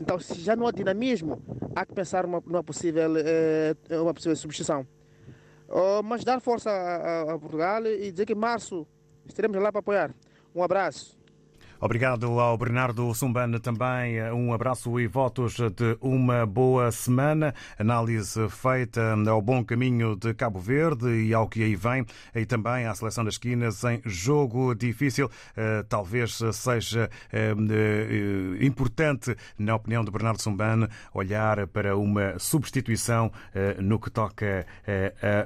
[0.00, 1.42] Então, se já não há dinamismo,
[1.74, 4.86] há que pensar numa, possível, é, uma possível substituição.
[5.68, 8.86] Oh, mas dar força a, a Portugal e dizer que em março
[9.26, 10.14] estaremos lá para apoiar.
[10.54, 11.15] Um abraço.
[11.80, 14.22] Obrigado ao Bernardo Sumbane também.
[14.32, 17.54] Um abraço e votos de uma boa semana.
[17.78, 22.86] Análise feita ao bom caminho de Cabo Verde e ao que aí vem, e também
[22.86, 25.30] à seleção das esquinas em jogo difícil.
[25.56, 33.30] Eh, talvez seja eh, eh, importante, na opinião de Bernardo Sumbane, olhar para uma substituição
[33.78, 34.66] no que toca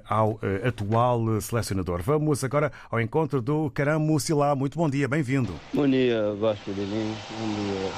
[0.09, 2.03] ao atual selecionador.
[2.03, 4.55] Vamos agora ao encontro do Caramo Silá.
[4.55, 5.55] Muito bom dia, bem-vindo.
[5.73, 6.20] Bom dia.
[6.39, 7.93] Vasco de Lima, um dia.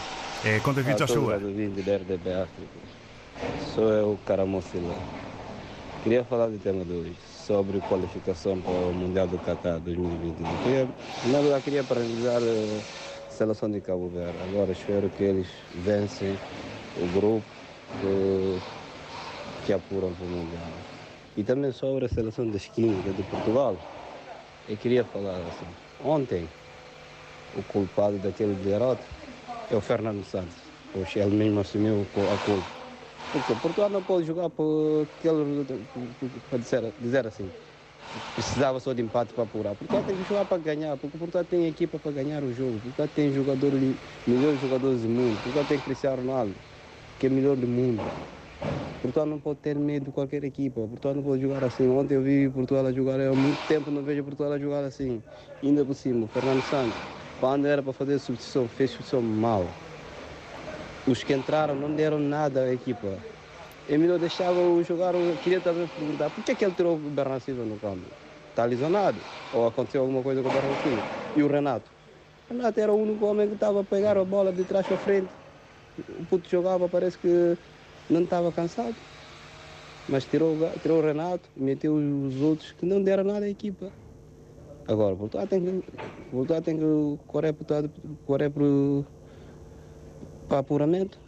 [0.45, 1.39] É, com David Joshua.
[1.39, 2.73] David da RDB África.
[3.75, 4.95] Sou eu, Caramocila.
[6.03, 10.63] Queria falar do tema de hoje, sobre qualificação para o Mundial do Qatar 2022.
[10.63, 10.89] Queria,
[11.27, 14.37] na verdade, queria paralisar a seleção de Cabo Verde.
[14.49, 16.37] Agora espero que eles vencem
[16.97, 17.45] o grupo
[18.01, 18.59] que,
[19.67, 20.73] que apuram para o Mundial.
[21.37, 23.77] E também sobre a seleção das químicas de Portugal.
[24.69, 25.67] Eu queria falar assim,
[26.05, 26.49] ontem
[27.53, 29.07] o culpado daquele derrota
[29.69, 30.73] é o Fernando Santos.
[30.93, 32.69] Pois ele mesmo assumiu a culpa.
[33.31, 35.65] Porque Portugal não pode jogar por aquele,
[36.49, 37.51] para dizer, assim,
[38.35, 39.75] precisava só de empate para apurar.
[39.75, 42.81] Portugal tem que jogar para ganhar, porque Portugal tem equipa para ganhar o jogo.
[42.81, 45.41] Portugal tem jogadores, melhores jogadores do mundo.
[45.41, 46.61] Portugal tem Cristiano Ronaldo,
[47.19, 48.13] que é melhor do mundo.
[49.01, 50.87] Portugal não pode ter medo de qualquer equipa.
[50.87, 51.89] Portugal não pode jogar assim.
[51.89, 55.23] Ontem eu vi Portugal a jogar, há muito tempo não vejo Portugal a jogar assim.
[55.63, 57.03] Ainda por cima, Fernando Santos.
[57.43, 59.67] Quando era para fazer substituição, fez substituição mal.
[61.09, 63.19] Os que entraram não deram nada à equipa.
[63.89, 67.43] Emílio deixava o jogar, queria também perguntar por que, é que ele tirou o Bernardo
[67.43, 68.07] Silva no campo?
[68.49, 69.19] Está lesionado?
[69.53, 71.03] Ou aconteceu alguma coisa com o Bernardo Silva?
[71.35, 71.91] E o Renato?
[72.49, 74.97] O Renato era o único homem que estava a pegar a bola de trás para
[74.97, 75.35] frente.
[76.21, 77.59] O puto jogava, parece que
[78.09, 78.95] não estava cansado.
[80.09, 83.91] Mas tirou, tirou o Renato e meteu os outros que não deram nada à equipa.
[84.93, 85.93] Agora, Portugal tem que,
[86.31, 86.85] Portugal tem que
[87.27, 87.55] correr,
[88.25, 88.63] correr para,
[90.49, 91.23] para apuramento.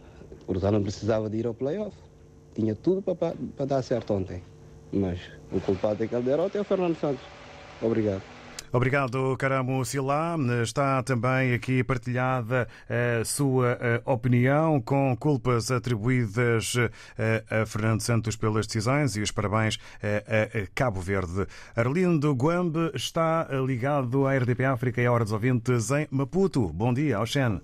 [0.45, 1.97] Portugal não precisava de ir ao playoff.
[2.53, 4.47] Tinha tudo para, para, para dar certo ontem.
[4.91, 7.33] Mas o culpado daquela derrota é o Fernando Santos.
[7.79, 8.34] Obrigado.
[8.75, 10.35] Obrigado, Caramo Silá.
[10.61, 16.73] Está também aqui partilhada a sua opinião com culpas atribuídas
[17.49, 21.47] a Fernando Santos pelas decisões e os parabéns a Cabo Verde.
[21.73, 26.67] Arlindo Guambe está ligado à RDP África e à Hora dos Ouvintes em Maputo.
[26.73, 27.61] Bom dia, Oxen.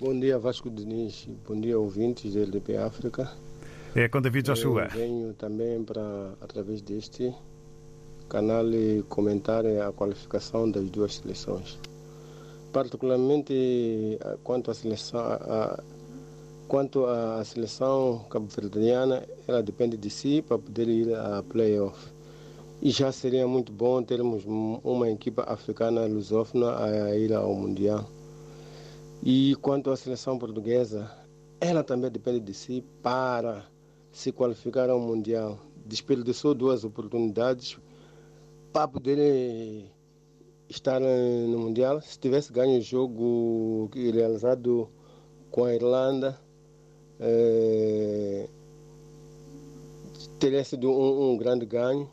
[0.00, 1.28] Bom dia, Vasco Diniz.
[1.46, 3.30] Bom dia, ouvintes da RDP África.
[3.94, 4.88] É com David Joshua.
[4.92, 7.32] Eu venho também para, através deste
[8.32, 11.78] canal e comentar a qualificação das duas seleções.
[12.72, 15.78] Particularmente quanto à seleção, a,
[16.66, 22.10] quanto à seleção cabo-verdiana, ela depende de si para poder ir a playoff.
[22.80, 28.08] E já seria muito bom termos uma equipa africana lusófona a ir ao Mundial.
[29.22, 31.08] E quanto à seleção portuguesa,
[31.60, 33.66] ela também depende de si para
[34.10, 35.58] se qualificar ao Mundial.
[35.84, 37.76] Desperdiçou duas oportunidades
[38.72, 39.84] para poder eh,
[40.68, 42.00] estar no Mundial.
[42.00, 44.88] Se tivesse ganho o jogo realizado
[45.50, 46.40] com a Irlanda,
[47.20, 48.48] é,
[50.38, 52.10] teria sido um, um, grande ganho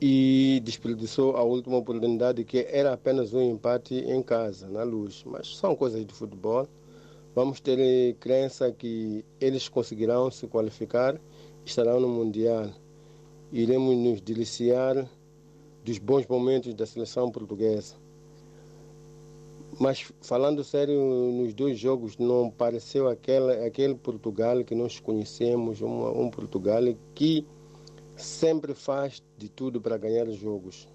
[0.00, 5.22] e desperdiçou a última oportunidade que era apenas um empate em casa, na luz.
[5.26, 6.66] Mas são coisas de futebol.
[7.34, 11.20] Vamos ter crença que eles conseguirão se qualificar,
[11.66, 12.70] estarão no Mundial.
[13.52, 15.06] Iremos nos deliciar
[15.86, 17.94] dos bons momentos da seleção portuguesa.
[19.78, 26.28] Mas falando sério, nos dois jogos não pareceu aquela, aquele Portugal que nós conhecemos, um
[26.28, 26.82] Portugal
[27.14, 27.46] que
[28.16, 30.88] sempre faz de tudo para ganhar jogos.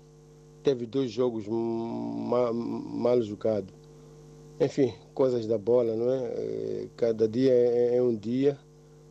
[0.62, 3.74] Teve dois jogos mal, mal jogados.
[4.60, 6.88] Enfim, coisas da bola, não é?
[6.98, 8.60] Cada dia é, é um dia.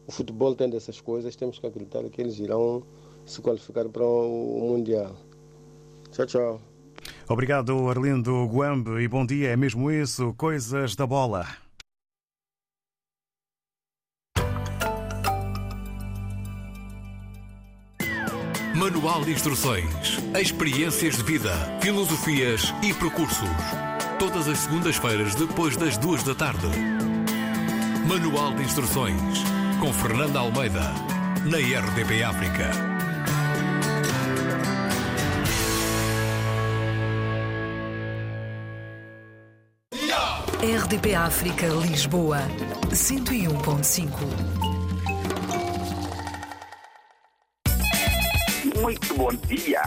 [0.07, 2.83] O futebol tem dessas coisas, temos que acreditar que eles irão
[3.25, 5.17] se qualificar para o Mundial.
[6.11, 6.61] Tchau, tchau.
[7.29, 9.51] Obrigado, Arlindo Guambe, e bom dia.
[9.51, 11.47] É mesmo isso, coisas da bola.
[18.75, 23.49] Manual de instruções, experiências de vida, filosofias e percursos.
[24.19, 26.67] Todas as segundas-feiras depois das duas da tarde.
[28.09, 29.41] Manual de instruções
[29.79, 30.93] com Fernanda Almeida
[31.45, 33.00] na RDP África.
[40.63, 42.37] RDP África Lisboa
[42.91, 44.11] 101.5
[48.79, 49.81] Muito bom dia.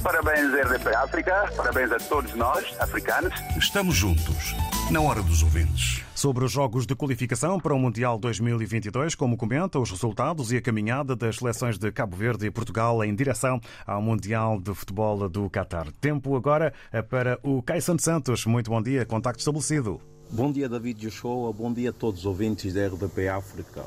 [0.00, 1.52] Parabéns, RDP África.
[1.56, 3.34] Parabéns a todos nós, africanos.
[3.58, 4.54] Estamos juntos,
[4.88, 6.04] na hora dos ouvintes.
[6.14, 10.62] Sobre os jogos de qualificação para o Mundial 2022, como comenta os resultados e a
[10.62, 15.50] caminhada das seleções de Cabo Verde e Portugal em direção ao Mundial de Futebol do
[15.50, 15.90] Qatar.
[16.00, 16.72] Tempo agora
[17.08, 18.46] para o Caissan Santos.
[18.46, 20.00] Muito bom dia, contacto estabelecido.
[20.32, 21.52] Bom dia, David Joshua.
[21.52, 23.84] Bom dia a todos os ouvintes da RDP África.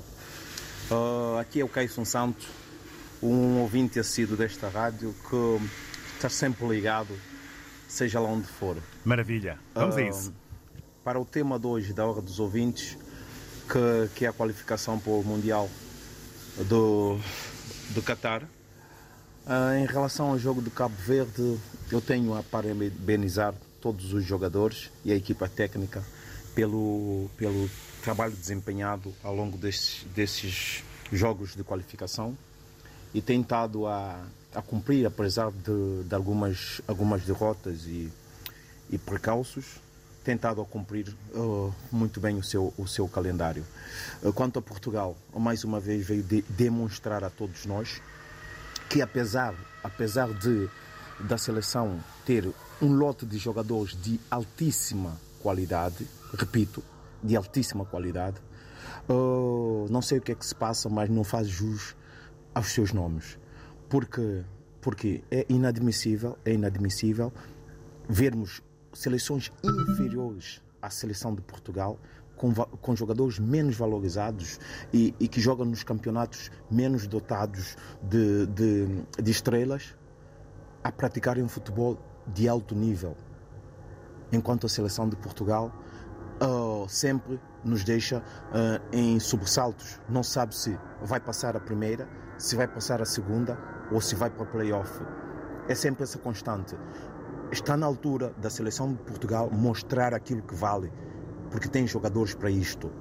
[0.91, 2.47] Uh, aqui é o Caisson Santos,
[3.21, 7.17] um ouvinte assíduo desta rádio que está sempre ligado,
[7.87, 8.75] seja lá onde for.
[9.05, 9.57] Maravilha.
[9.73, 10.33] Vamos uh, a isso
[11.01, 12.97] para o tema de hoje, da hora dos ouvintes,
[13.71, 15.69] que, que é a qualificação para o Mundial
[16.67, 17.17] do,
[17.91, 18.43] do Qatar.
[19.45, 21.57] Uh, em relação ao jogo do Cabo Verde,
[21.89, 26.03] eu tenho a parabenizar todos os jogadores e a equipa técnica
[26.55, 27.69] pelo, pelo
[28.01, 32.37] trabalho desempenhado ao longo desses, desses jogos de qualificação
[33.13, 34.19] e tentado a,
[34.53, 38.11] a cumprir, apesar de, de algumas, algumas derrotas e,
[38.89, 39.81] e precalços,
[40.23, 43.65] tentado a cumprir uh, muito bem o seu, o seu calendário.
[44.21, 48.01] Uh, quanto a Portugal, mais uma vez veio de demonstrar a todos nós
[48.89, 50.69] que apesar, apesar de
[51.19, 52.49] da seleção ter
[52.81, 56.81] um lote de jogadores de altíssima qualidade, repito,
[57.21, 58.37] de altíssima qualidade,
[59.09, 61.95] uh, não sei o que é que se passa, mas não faz jus
[62.55, 63.37] aos seus nomes.
[63.89, 64.43] Porque,
[64.79, 67.31] porque é inadmissível, é inadmissível
[68.07, 68.61] vermos
[68.93, 71.99] seleções inferiores à seleção de Portugal,
[72.37, 74.59] com, com jogadores menos valorizados
[74.93, 78.87] e, e, que jogam nos campeonatos menos dotados de, de,
[79.21, 79.95] de estrelas,
[80.83, 83.15] a praticarem um futebol de alto nível.
[84.33, 85.71] Enquanto a seleção de Portugal
[86.41, 90.01] uh, sempre nos deixa uh, em sobressaltos.
[90.09, 93.57] Não sabe se vai passar a primeira, se vai passar a segunda
[93.89, 95.01] ou se vai para o playoff.
[95.69, 96.75] É sempre essa constante
[97.53, 100.91] está na altura da seleção de Portugal mostrar aquilo que vale,
[101.51, 102.91] porque tem jogadores para isto.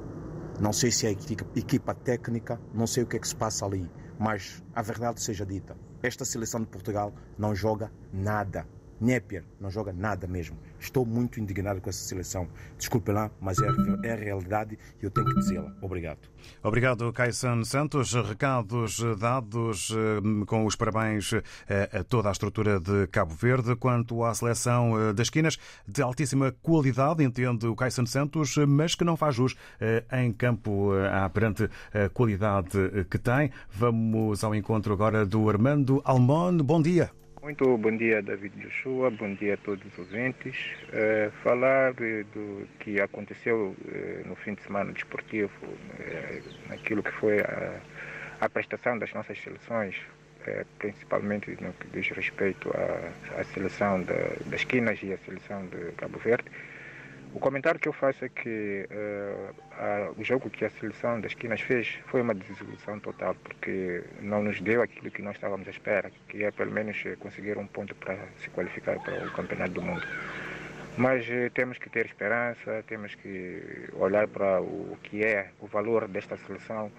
[0.60, 3.90] Não sei se é equipa técnica, não sei o que é que se passa ali,
[4.18, 8.66] mas a verdade seja dita: esta seleção de Portugal não joga nada.
[9.03, 10.57] Népier não joga nada mesmo.
[10.78, 12.48] Estou muito indignado com essa seleção.
[12.78, 13.66] Desculpe lá, mas é,
[14.05, 15.74] é a realidade e eu tenho que dizê-la.
[15.82, 16.20] Obrigado.
[16.62, 18.14] Obrigado, Caissan Santos.
[18.14, 23.74] Recados dados eh, com os parabéns eh, a toda a estrutura de Cabo Verde.
[23.76, 29.05] Quanto à seleção eh, das esquinas, de altíssima qualidade, entende o Caissan Santos, mas que
[29.05, 29.57] não faz jus
[30.12, 33.50] em campo à perante a qualidade que tem.
[33.70, 36.59] Vamos ao encontro agora do Armando Almon.
[36.59, 37.21] Bom dia.
[37.43, 40.57] Muito bom dia, David Joshua, bom dia a todos os ouvintes.
[40.90, 47.40] Uh, falar do que aconteceu uh, no fim de semana desportivo, uh, naquilo que foi
[47.40, 47.80] a,
[48.40, 49.97] a, prestação das nossas seleções,
[50.78, 54.14] principalmente no que diz respeito à, à seleção da,
[54.47, 56.45] das Quinas e à seleção de Cabo Verde.
[57.34, 61.32] O comentário que eu faço é que uh, a, o jogo que a seleção das
[61.32, 65.70] quinas fez foi uma desilusão total, porque não nos deu aquilo que nós estávamos à
[65.70, 69.72] espera, que é pelo menos eh, conseguir um ponto para se qualificar para o Campeonato
[69.72, 70.06] do Mundo.
[70.98, 75.66] Mas uh, temos que ter esperança, temos que olhar para o, o que é o
[75.66, 76.92] valor desta seleção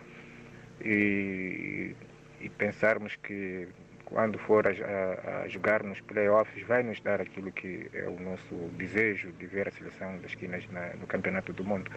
[0.84, 1.96] e,
[2.42, 3.68] e pensarmos que
[4.14, 8.56] quando for a, a, jogar nos playoffs, vai nos dar aquilo que é o nosso
[8.78, 11.90] desejo de ver a seleção das quinas na, no Campeonato do Mundo.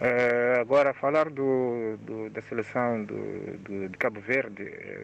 [0.00, 4.62] Uh, agora, falar do, do, da seleção do, do, de Cabo Verde,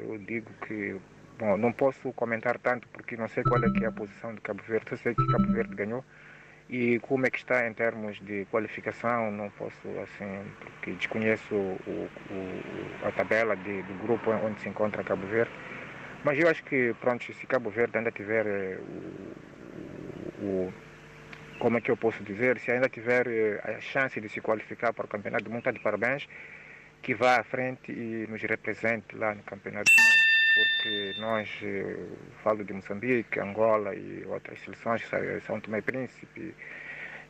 [0.08, 0.96] eu digo que
[1.36, 4.40] bom, não posso comentar tanto porque não sei qual é que é a posição de
[4.40, 4.92] Cabo Verde.
[4.92, 6.04] Eu sei que Cabo Verde ganhou
[6.70, 12.08] e como é que está em termos de qualificação, não posso assim, porque desconheço o,
[12.30, 15.50] o, a tabela de, do grupo onde se encontra Cabo Verde.
[16.24, 18.78] Mas eu acho que, pronto, se Cabo Verde ainda tiver eh,
[20.40, 20.74] o, o,
[21.58, 24.94] como é que eu posso dizer, se ainda tiver eh, a chance de se qualificar
[24.94, 26.26] para o Campeonato do Mundo, está de parabéns,
[27.02, 30.14] que vá à frente e nos represente lá no Campeonato do Mundo.
[30.54, 31.96] Porque nós, eh,
[32.42, 35.02] falo de Moçambique, Angola e outras seleções,
[35.46, 36.54] São Tomé e Príncipe,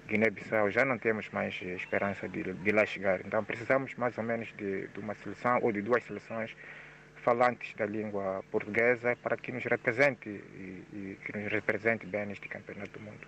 [0.07, 3.21] Guiné-Bissau, já não temos mais esperança de, de lá chegar.
[3.27, 6.55] Então precisamos mais ou menos de, de uma seleção ou de duas seleções
[7.25, 12.49] falantes da língua portuguesa para que nos represente e, e que nos represente bem neste
[12.49, 13.27] campeonato do mundo.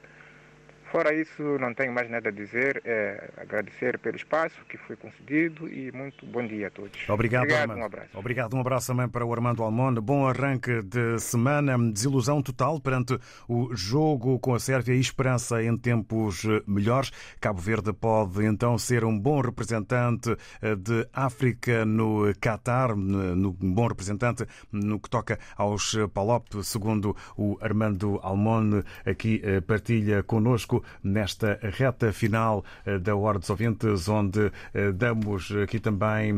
[0.91, 2.81] Fora isso, não tenho mais nada a dizer.
[2.85, 7.09] É agradecer pelo espaço que foi concedido e muito bom dia a todos.
[7.09, 7.81] Obrigado, Obrigado Armando.
[7.81, 8.09] um abraço.
[8.15, 10.01] Obrigado, um abraço também para o Armando Almonde.
[10.01, 11.77] Bom arranque de semana.
[11.93, 13.19] Desilusão total perante
[13.49, 17.11] o jogo com a Sérvia e esperança em tempos melhores.
[17.41, 23.75] Cabo Verde pode então ser um bom representante eh, de África no Qatar, no, um
[23.75, 30.76] bom representante no que toca aos Palop, segundo o Armando Almonde, aqui eh, partilha connosco
[31.03, 36.33] nesta reta final eh, da Hora dos Ouvintes, onde eh, damos aqui também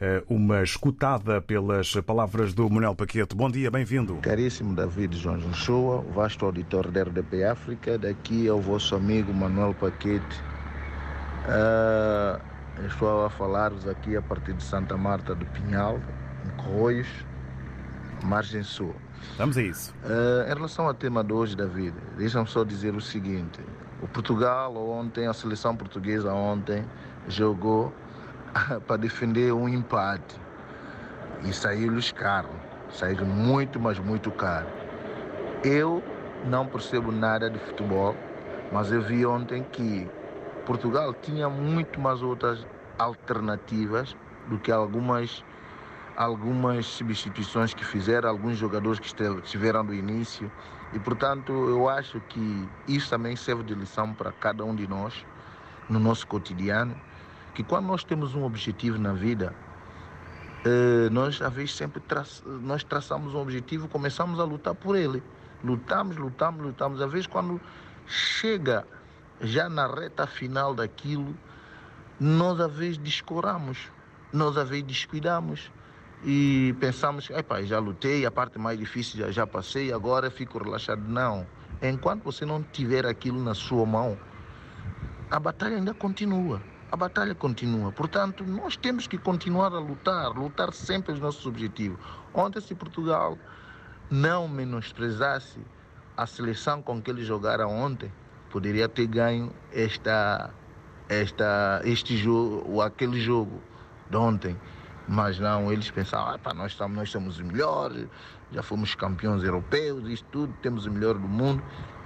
[0.00, 3.34] eh, uma escutada pelas palavras do Manuel Paquete.
[3.34, 4.16] Bom dia, bem-vindo.
[4.16, 9.74] Caríssimo David João Joshua, vasto auditor da RDP África, daqui é o vosso amigo Manuel
[9.74, 10.40] Paquete.
[11.46, 12.40] Ah,
[12.86, 15.98] estou a falar-vos aqui a partir de Santa Marta do Pinhal,
[16.44, 17.08] em Corroios,
[18.22, 18.94] margem sul.
[19.36, 19.94] Vamos a isso.
[20.04, 23.60] Ah, em relação ao tema de hoje, David, deixa-me só dizer o seguinte:
[24.02, 26.84] o Portugal ontem, a seleção portuguesa ontem,
[27.28, 27.92] jogou
[28.86, 30.36] para defender um empate
[31.44, 32.48] e saiu-lhes caro.
[32.90, 34.66] Saiu muito, mas muito caro.
[35.62, 36.02] Eu
[36.44, 38.16] não percebo nada de futebol,
[38.72, 40.08] mas eu vi ontem que
[40.64, 42.64] Portugal tinha muito mais outras
[42.98, 44.16] alternativas
[44.48, 45.44] do que algumas
[46.18, 50.50] algumas substituições que fizeram, alguns jogadores que estiveram no início.
[50.92, 55.24] E, portanto, eu acho que isso também serve de lição para cada um de nós,
[55.88, 57.00] no nosso cotidiano,
[57.54, 59.54] que quando nós temos um objetivo na vida,
[60.64, 62.24] eh, nós, às vezes, sempre tra
[62.62, 65.22] nós traçamos um objetivo, começamos a lutar por ele.
[65.62, 67.00] Lutamos, lutamos, lutamos.
[67.00, 67.60] Às vezes, quando
[68.08, 68.84] chega
[69.40, 71.32] já na reta final daquilo,
[72.18, 73.88] nós, às vezes, descoramos,
[74.32, 75.70] nós, às vezes, descuidamos
[76.24, 81.02] e pensamos, Epa, já lutei, a parte mais difícil já, já passei, agora fico relaxado.
[81.02, 81.46] Não.
[81.80, 84.18] Enquanto você não tiver aquilo na sua mão,
[85.30, 86.60] a batalha ainda continua.
[86.90, 87.92] A batalha continua.
[87.92, 91.98] Portanto, nós temos que continuar a lutar, lutar sempre os nossos objetivos.
[92.34, 93.38] Ontem, se Portugal
[94.10, 95.60] não menosprezasse
[96.16, 98.10] a seleção com que eles jogaram ontem,
[98.50, 100.50] poderia ter ganho esta,
[101.08, 103.60] esta, este jogo, ou aquele jogo
[104.10, 104.56] de ontem.
[105.08, 108.06] Mas não, eles pensavam, ah, pá, nós, estamos, nós somos os melhores,
[108.52, 111.62] já fomos campeões europeus, isso tudo, temos o melhor do mundo.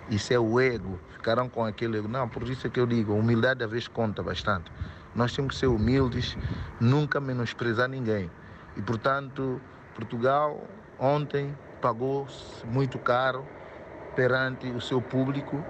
[0.08, 0.98] Isso é o ego.
[1.10, 2.08] Ficaram com aquele ego.
[2.08, 4.70] Não, por isso é que eu digo, a humildade às vezes conta bastante.
[5.14, 6.36] Nós temos que ser humildes,
[6.80, 8.30] nunca menosprezar ninguém.
[8.76, 9.60] E, portanto,
[9.94, 10.62] Portugal
[10.98, 12.26] ontem pagou
[12.64, 13.44] muito caro
[14.14, 15.64] perante o seu público,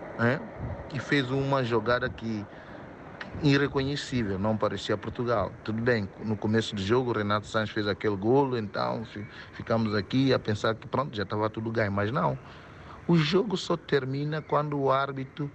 [0.89, 2.45] que fez uma jogada que
[3.41, 5.53] irreconhecível, não parecia Portugal.
[5.65, 9.05] Tudo bem, no começo do jogo o Renato Sanches fez aquele golo, então
[9.55, 12.39] ficamos aqui a pensar que pronto, já estava tudo ganho, mas não.
[13.07, 15.51] O jogo só termina quando o árbitro,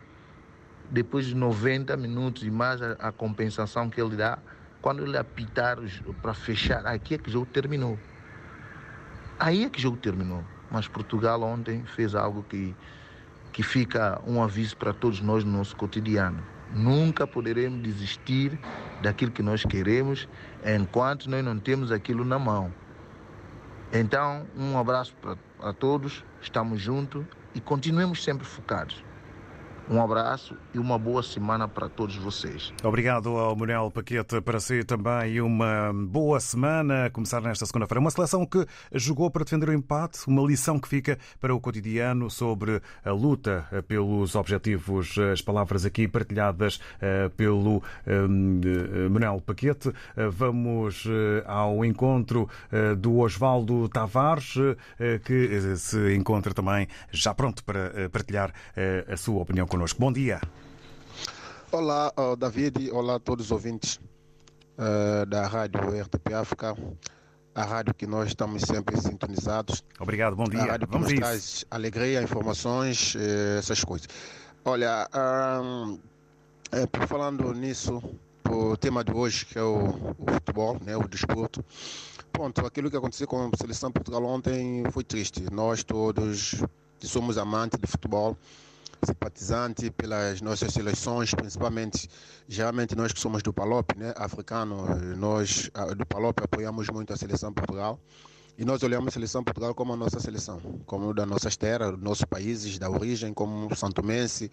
[0.90, 4.38] depois de 90 minutos e mais a, a compensação que ele dá,
[4.82, 5.78] quando ele apitar
[6.22, 7.98] para fechar, aqui é que o jogo terminou.
[9.40, 10.44] Aí é que o jogo terminou.
[10.70, 12.76] Mas Portugal ontem fez algo que,
[13.54, 16.57] que fica um aviso para todos nós no nosso cotidiano.
[16.74, 18.60] Nunca poderemos desistir
[19.02, 20.28] daquilo que nós queremos
[20.66, 22.74] enquanto nós não temos aquilo na mão.
[23.92, 25.16] Então, um abraço
[25.58, 29.07] para todos, estamos juntos e continuemos sempre focados.
[29.90, 32.74] Um abraço e uma boa semana para todos vocês.
[32.84, 38.02] Obrigado ao Manuel Paquete para si também uma boa semana a começar nesta segunda-feira.
[38.02, 42.30] Uma seleção que jogou para defender o empate, uma lição que fica para o cotidiano
[42.30, 45.18] sobre a luta pelos objetivos.
[45.18, 46.82] As palavras aqui partilhadas
[47.38, 47.82] pelo
[49.10, 49.94] Manuel Paquete.
[50.32, 51.06] Vamos
[51.46, 52.50] ao encontro
[52.98, 54.56] do Osvaldo Tavares,
[55.24, 58.52] que se encontra também já pronto para partilhar
[59.08, 60.00] a sua opinião connosco.
[60.00, 60.42] Bom dia.
[61.72, 62.90] Olá, uh, David.
[62.92, 64.00] Olá a todos os ouvintes
[64.78, 66.76] uh, da Rádio RTP África,
[67.54, 69.84] a rádio que nós estamos sempre sintonizados.
[70.00, 70.64] Obrigado, bom dia.
[70.64, 74.08] A rádio que Vamos nos traz alegria, informações, eh, essas coisas.
[74.66, 75.08] Olha,
[75.64, 76.00] um,
[76.72, 78.02] eh, por falando nisso,
[78.50, 79.88] o tema de hoje, que é o,
[80.20, 81.66] o futebol, né, o desporto.
[82.32, 85.44] Pronto, aquilo que aconteceu com a seleção de Portugal ontem foi triste.
[85.52, 86.64] Nós todos
[87.00, 88.38] que somos amantes de futebol,
[89.06, 92.10] simpatizante pelas nossas seleções, principalmente,
[92.48, 94.86] geralmente nós que somos do Palop, né, africano,
[95.16, 98.00] nós do Palop apoiamos muito a seleção Portugal
[98.58, 102.02] e nós olhamos a seleção Portugal como a nossa seleção, como das nossas terras, dos
[102.02, 104.50] nossos países da origem, como santomense,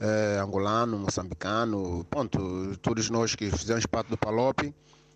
[0.00, 4.58] eh, angolano, moçambicano, ponto, todos nós que fizemos parte do Palop,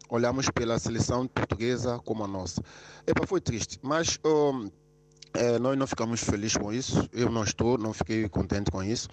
[0.09, 2.63] olhamos pela seleção portuguesa como a nossa.
[3.07, 4.71] Epa, foi triste, mas um,
[5.35, 7.09] é, nós não ficamos felizes com isso.
[7.13, 9.09] Eu não estou, não fiquei contente com isso.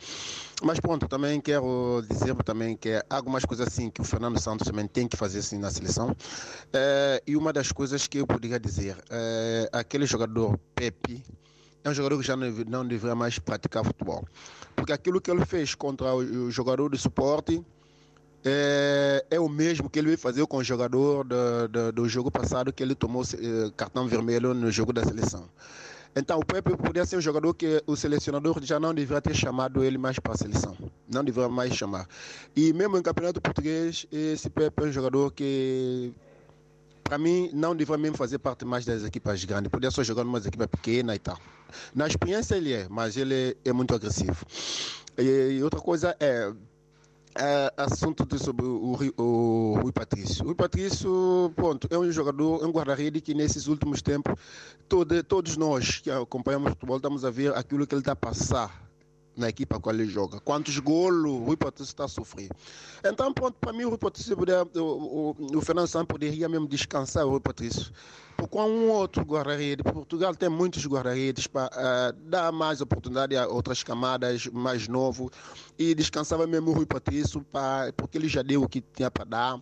[0.63, 4.67] Mas pronto, também quero dizer também que há algumas coisas assim que o Fernando Santos
[4.67, 6.15] também tem que fazer assim na seleção.
[6.73, 11.23] É, e uma das coisas que eu poderia dizer, é, aquele jogador Pepe
[11.83, 14.25] é um jogador que já não, não deveria mais praticar futebol.
[14.75, 17.63] Porque aquilo que ele fez contra o, o jogador de suporte
[18.43, 22.29] é, é, o mesmo que ele veio fazer com o jogador do, do, do jogo
[22.29, 25.49] passado que ele tomou eh, cartão vermelho no jogo da seleção.
[26.15, 29.83] Então, o Pepe poderia ser um jogador que o selecionador já não deveria ter chamado
[29.83, 30.77] ele mais para a seleção.
[31.11, 32.07] Não deveria mais chamar.
[32.55, 36.13] E mesmo em campeonato português, esse Pepe é um jogador que,
[37.03, 39.69] para mim, não deveria mesmo fazer parte mais das equipas grandes.
[39.69, 41.37] Poderia só jogar numa equipa pequena e tal.
[41.93, 44.45] Na experiência ele é, mas ele é muito agressivo.
[45.17, 46.49] E outra coisa é
[47.37, 50.43] é, assunto de, sobre o, o, o Rui Patrício.
[50.43, 54.35] O Rui Patrício, ponto, é um jogador, é um guarda-rede que nesses últimos tempos,
[54.87, 58.15] todo, todos nós que acompanhamos o futebol, estamos a ver aquilo que ele está a
[58.15, 58.84] passar
[59.35, 60.39] na equipa com ele joga.
[60.39, 62.49] Quantos golos o Rui Patrício está a sofrer.
[63.03, 66.67] Então, pronto, para mim o Rui Patrício, poderia, o, o, o Fernando Santos poderia mesmo
[66.67, 67.91] descansar o Rui Patrício.
[68.37, 73.81] Porque um outro guarda-rede, Portugal tem muitos guarda-redes para uh, dar mais oportunidade a outras
[73.81, 75.31] camadas mais novos
[75.79, 77.45] e descansava mesmo o Rui Patrício
[77.95, 79.61] porque ele já deu o que tinha para dar.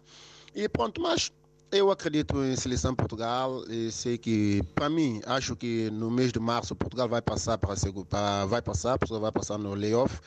[0.56, 1.32] E pronto, mas
[1.74, 6.40] eu acredito em seleção Portugal e sei que, para mim, acho que no mês de
[6.40, 7.74] março Portugal vai passar para,
[8.08, 10.22] para vai passar, Portugal vai passar no layoff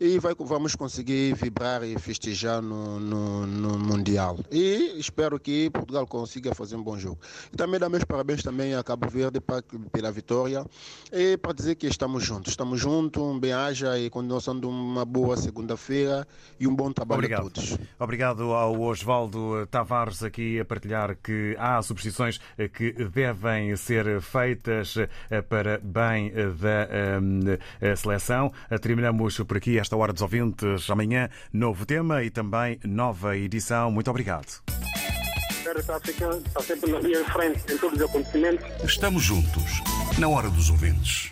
[0.00, 4.38] e vai, vamos conseguir vibrar e festejar no, no, no, Mundial.
[4.50, 7.18] E espero que Portugal consiga fazer um bom jogo.
[7.52, 10.64] E também dar meus parabéns também a Cabo Verde pra, pela vitória
[11.12, 12.50] e para dizer que estamos juntos.
[12.50, 16.26] Estamos juntos, um bem-aja e continuação de uma boa segunda-feira
[16.58, 17.46] e um bom trabalho Obrigado.
[17.46, 17.78] a todos.
[17.98, 22.40] Obrigado ao Osvaldo Tavares aqui a partilhar que há substituições
[22.74, 24.94] que devem ser feitas
[25.48, 26.88] para bem da
[27.20, 28.52] um, seleção.
[28.80, 30.88] Terminamos por aqui esta hora dos ouvintes.
[30.88, 33.90] Amanhã, novo tema e também nova edição.
[33.90, 34.62] Muito obrigado.
[35.76, 38.66] Está sempre na linha de frente em todos os acontecimentos.
[38.84, 39.82] Estamos juntos,
[40.18, 41.24] na hora dos ouvintes.